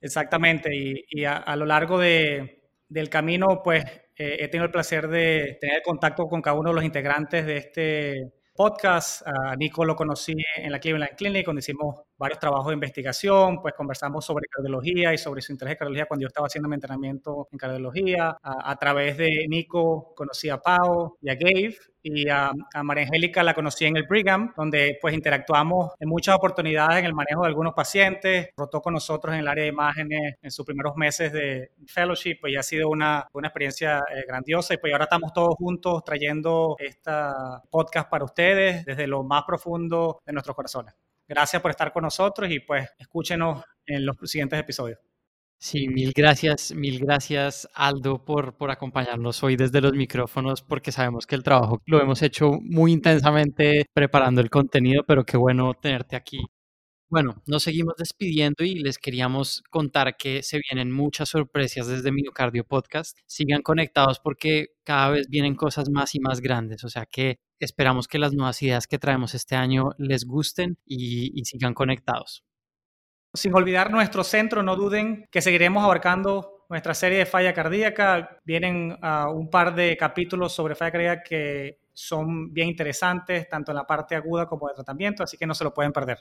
Exactamente, 0.01 0.71
y, 0.73 1.25
a, 1.25 1.57
lo 1.57 1.67
largo 1.67 1.99
de, 1.99 2.71
del 2.89 3.11
camino, 3.11 3.63
pues 3.65 3.85
eh, 4.17 4.37
he 4.39 4.47
tenido 4.47 4.67
el 4.67 4.71
placer 4.71 5.09
de 5.09 5.59
tener 5.61 5.83
contacto 5.83 6.29
con 6.29 6.41
cada 6.41 6.57
uno 6.57 6.71
de 6.71 6.77
los 6.77 6.85
integrantes 6.85 7.45
de 7.47 7.57
este 7.57 8.33
podcast. 8.55 9.27
A 9.27 9.57
Nico 9.57 9.85
lo 9.85 9.97
conocí 9.97 10.35
en 10.57 10.71
la 10.71 10.79
Cleveland 10.79 11.17
Clinic, 11.17 11.47
donde 11.47 11.61
hicimos 11.61 12.03
varios 12.19 12.39
trabajos 12.39 12.69
de 12.69 12.75
investigación, 12.75 13.61
pues 13.63 13.75
conversamos 13.75 14.25
sobre 14.25 14.47
cardiología 14.49 15.15
y 15.15 15.19
sobre 15.19 15.43
su 15.43 15.53
interés 15.53 15.73
en 15.73 15.79
cardiología 15.79 16.07
cuando 16.07 16.23
yo 16.23 16.29
estaba 16.29 16.47
haciendo 16.47 16.69
mi 16.69 16.75
entrenamiento 16.75 17.49
en 17.53 17.59
cardiología. 17.59 18.37
A, 18.43 18.71
a 18.71 18.77
través 18.77 19.17
de 19.17 19.47
Nico 19.49 20.15
conocí 20.15 20.49
a 20.49 20.59
Pau 20.59 21.17
y 21.21 21.31
a 21.31 21.35
Gabe 21.35 21.77
y 22.03 22.29
a, 22.29 22.53
María 22.83 23.05
Angélica 23.05 23.43
la 23.43 23.55
conocí 23.55 23.85
en 23.85 23.97
el 23.97 24.05
Brigham, 24.05 24.53
donde 24.57 24.99
pues 25.01 25.15
interactuamos 25.15 25.93
en 25.99 26.09
muchas 26.09 26.37
oportunidades 26.37 26.99
en 26.99 27.07
el 27.07 27.15
manejo 27.15 27.43
de 27.43 27.49
algunos 27.49 27.75
pacientes, 27.75 28.51
rotó 28.57 28.81
con 28.81 28.95
nosotros 28.95 29.35
en 29.35 29.41
el 29.41 29.49
área 29.49 29.65
de 29.65 29.71
imágenes 29.71 30.37
en 30.41 30.51
sus 30.51 30.65
primeros 30.65 30.97
meses 30.97 31.33
de 31.33 31.73
fellowship, 31.87 32.39
pues 32.41 32.53
ya 32.53 32.61
ha 32.61 32.63
sido 32.63 32.89
una, 32.89 33.27
una 33.33 33.49
experiencia 33.49 33.99
eh, 33.99 34.25
grandiosa 34.27 34.75
y 34.75 34.79
pues 34.79 34.93
ahora 34.93 35.05
estamos 35.05 35.33
todos 35.33 35.55
juntos 35.57 36.03
trayendo 36.05 36.77
esta 36.79 37.63
podcast 37.71 38.09
para 38.09 38.25
ustedes 38.25 38.85
desde 38.85 39.07
lo 39.07 39.23
más 39.23 39.45
profundo 39.47 40.21
de 40.25 40.33
nuestros 40.33 40.57
corazones. 40.57 40.95
Gracias 41.29 41.61
por 41.61 41.71
estar 41.71 41.93
con 41.93 42.03
nosotros 42.03 42.51
y 42.51 42.61
pues 42.61 42.89
escúchenos 42.99 43.63
en 43.87 44.07
los 44.07 44.17
siguientes 44.25 44.59
episodios. 44.59 44.99
Sí, 45.61 45.89
mil 45.89 46.13
gracias, 46.15 46.73
mil 46.73 47.01
gracias 47.01 47.69
Aldo 47.75 48.25
por, 48.25 48.57
por 48.57 48.71
acompañarnos 48.71 49.43
hoy 49.43 49.57
desde 49.57 49.81
los 49.81 49.93
micrófonos 49.93 50.63
porque 50.63 50.93
sabemos 50.93 51.27
que 51.27 51.35
el 51.35 51.43
trabajo 51.43 51.83
lo 51.85 52.01
hemos 52.01 52.23
hecho 52.23 52.53
muy 52.63 52.93
intensamente 52.93 53.87
preparando 53.93 54.41
el 54.41 54.51
contenido, 54.51 55.03
pero 55.05 55.25
qué 55.25 55.37
bueno 55.37 55.75
tenerte 55.75 56.15
aquí. 56.17 56.39
Bueno, 57.11 57.43
nos 57.47 57.63
seguimos 57.63 57.95
despidiendo 57.97 58.65
y 58.65 58.77
les 58.77 58.99
queríamos 58.99 59.63
contar 59.71 60.17
que 60.17 60.43
se 60.43 60.61
vienen 60.71 60.93
muchas 60.93 61.31
sorpresas 61.31 61.87
desde 61.89 62.13
Miocardio 62.13 62.65
Podcast. 62.65 63.19
Sigan 63.27 63.63
conectados 63.63 64.21
porque 64.21 64.69
cada 64.85 65.11
vez 65.11 65.29
vienen 65.29 65.55
cosas 65.57 65.89
más 65.91 66.15
y 66.15 66.21
más 66.21 66.41
grandes, 66.41 66.85
o 66.85 66.89
sea 66.91 67.07
que 67.07 67.39
esperamos 67.59 68.09
que 68.09 68.19
las 68.19 68.33
nuevas 68.33 68.63
ideas 68.63 68.87
que 68.87 68.99
traemos 68.99 69.35
este 69.35 69.57
año 69.57 69.91
les 69.99 70.25
gusten 70.25 70.79
y, 70.87 71.45
sigan 71.45 71.75
conectados. 71.75 72.45
Sin 73.35 73.55
olvidar 73.55 73.91
nuestro 73.91 74.25
centro, 74.25 74.63
no 74.63 74.77
duden 74.77 75.27
que 75.31 75.43
seguiremos 75.43 75.85
abarcando 75.85 76.65
nuestra 76.69 76.95
serie 76.95 77.19
de 77.19 77.27
falla 77.27 77.53
cardíaca. 77.53 78.39
Vienen 78.45 78.93
uh, 79.03 79.31
un 79.31 79.51
par 79.51 79.75
de 79.75 79.97
capítulos 79.97 80.53
sobre 80.53 80.75
falla 80.75 80.93
cardíaca 80.93 81.23
que 81.23 81.79
son 81.93 82.53
bien 82.53 82.69
interesantes, 82.69 83.49
tanto 83.49 83.73
en 83.73 83.77
la 83.77 83.87
parte 83.87 84.15
aguda 84.15 84.47
como 84.47 84.69
de 84.69 84.75
tratamiento, 84.75 85.23
así 85.23 85.37
que 85.37 85.47
no 85.47 85.55
se 85.55 85.65
lo 85.65 85.75
pueden 85.75 85.93
perder. 85.93 86.19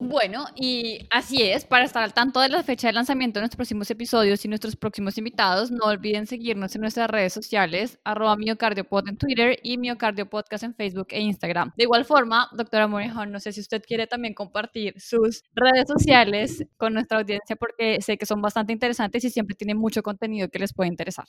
Bueno, 0.00 0.46
y 0.56 1.06
así 1.10 1.40
es, 1.42 1.64
para 1.64 1.84
estar 1.84 2.02
al 2.02 2.12
tanto 2.12 2.40
de 2.40 2.48
la 2.48 2.64
fecha 2.64 2.88
de 2.88 2.92
lanzamiento 2.92 3.38
de 3.38 3.42
nuestros 3.42 3.58
próximos 3.58 3.88
episodios 3.90 4.44
y 4.44 4.48
nuestros 4.48 4.74
próximos 4.74 5.16
invitados, 5.18 5.70
no 5.70 5.84
olviden 5.84 6.26
seguirnos 6.26 6.74
en 6.74 6.80
nuestras 6.80 7.08
redes 7.08 7.32
sociales, 7.32 7.98
arroba 8.02 8.36
miocardiopod 8.36 9.08
en 9.08 9.16
Twitter 9.16 9.56
y 9.62 9.78
miocardiopodcast 9.78 10.64
en 10.64 10.74
Facebook 10.74 11.06
e 11.10 11.20
Instagram. 11.20 11.72
De 11.76 11.84
igual 11.84 12.04
forma, 12.04 12.48
doctora 12.52 12.88
Morejón, 12.88 13.30
no 13.30 13.38
sé 13.38 13.52
si 13.52 13.60
usted 13.60 13.82
quiere 13.86 14.08
también 14.08 14.34
compartir 14.34 15.00
sus 15.00 15.44
redes 15.54 15.86
sociales 15.86 16.66
con 16.76 16.92
nuestra 16.94 17.18
audiencia 17.18 17.54
porque 17.54 18.00
sé 18.00 18.18
que 18.18 18.26
son 18.26 18.42
bastante 18.42 18.72
interesantes 18.72 19.24
y 19.24 19.30
siempre 19.30 19.54
tienen 19.54 19.78
mucho 19.78 20.02
contenido 20.02 20.48
que 20.48 20.58
les 20.58 20.74
puede 20.74 20.88
interesar. 20.88 21.26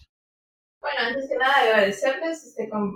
Bueno, 0.81 0.99
antes 1.01 1.29
que 1.29 1.37
nada 1.37 1.53
agradecerles, 1.61 2.45
este, 2.45 2.67
con, 2.67 2.91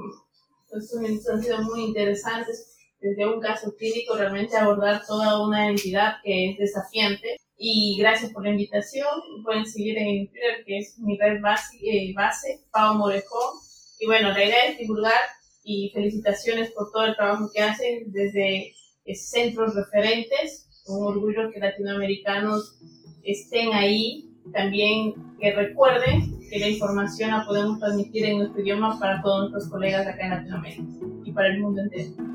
han 0.74 1.42
sido 1.44 1.62
muy 1.62 1.84
interesantes 1.84 2.79
desde 3.02 3.28
un 3.28 3.40
caso 3.40 3.76
clínico, 3.76 4.16
realmente 4.16 4.58
abordar 4.58 5.06
toda 5.06 5.46
una 5.46 5.70
entidad 5.70 6.18
que 6.24 6.52
es 6.52 6.58
desafiante. 6.58 7.38
Y 7.58 7.98
gracias 8.00 8.32
por 8.32 8.44
la 8.44 8.52
invitación. 8.52 9.08
Pueden 9.44 9.66
seguir 9.66 9.98
en 9.98 10.28
Twitter, 10.30 10.64
que 10.66 10.78
es 10.80 10.98
mi 11.00 11.18
red 11.18 11.42
base, 11.42 11.78
eh, 11.82 12.14
base 12.16 12.62
Pau 12.72 12.96
Morejón. 12.96 13.60
Y 14.00 14.06
bueno, 14.06 14.30
la 14.30 14.44
idea 14.44 14.66
es 14.70 14.78
divulgar 14.78 15.20
y 15.64 15.92
felicitaciones 15.94 16.72
por 16.72 16.92
todo 16.92 17.06
el 17.06 17.16
trabajo 17.16 17.50
que 17.54 17.62
hacen 17.62 18.12
desde 18.12 18.74
centros 19.14 19.76
referentes. 19.76 20.68
Un 20.88 21.08
orgullo 21.08 21.52
que 21.52 21.60
latinoamericanos 21.60 22.80
estén 23.24 23.74
ahí. 23.74 24.26
También 24.54 25.14
que 25.40 25.54
recuerden 25.54 26.40
que 26.50 26.60
la 26.60 26.70
información 26.70 27.32
la 27.32 27.46
podemos 27.46 27.80
transmitir 27.80 28.26
en 28.26 28.40
nuestro 28.40 28.62
idioma 28.62 29.00
para 29.00 29.22
todos 29.22 29.52
nuestros 29.52 29.72
colegas 29.72 30.08
acá 30.08 30.24
en 30.24 30.30
Latinoamérica 30.32 30.84
y 31.24 31.32
para 31.32 31.50
el 31.50 31.60
mundo 31.60 31.82
entero. 31.82 32.29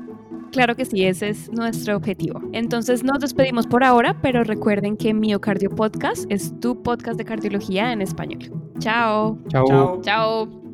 Claro 0.55 0.73
que 0.77 0.85
sí, 0.85 1.03
ese 1.03 1.27
es 1.27 1.51
nuestro 1.51 1.97
objetivo. 1.97 2.39
Entonces 2.53 3.03
nos 3.03 3.19
despedimos 3.19 3.67
por 3.67 3.83
ahora, 3.83 4.21
pero 4.21 4.45
recuerden 4.45 4.95
que 4.95 5.13
Miocardio 5.13 5.69
Podcast 5.69 6.31
es 6.31 6.57
tu 6.61 6.81
podcast 6.81 7.17
de 7.17 7.25
cardiología 7.25 7.91
en 7.91 8.01
español. 8.01 8.39
Chao. 8.79 9.37
Chao. 9.49 10.01
Chao. 10.01 10.64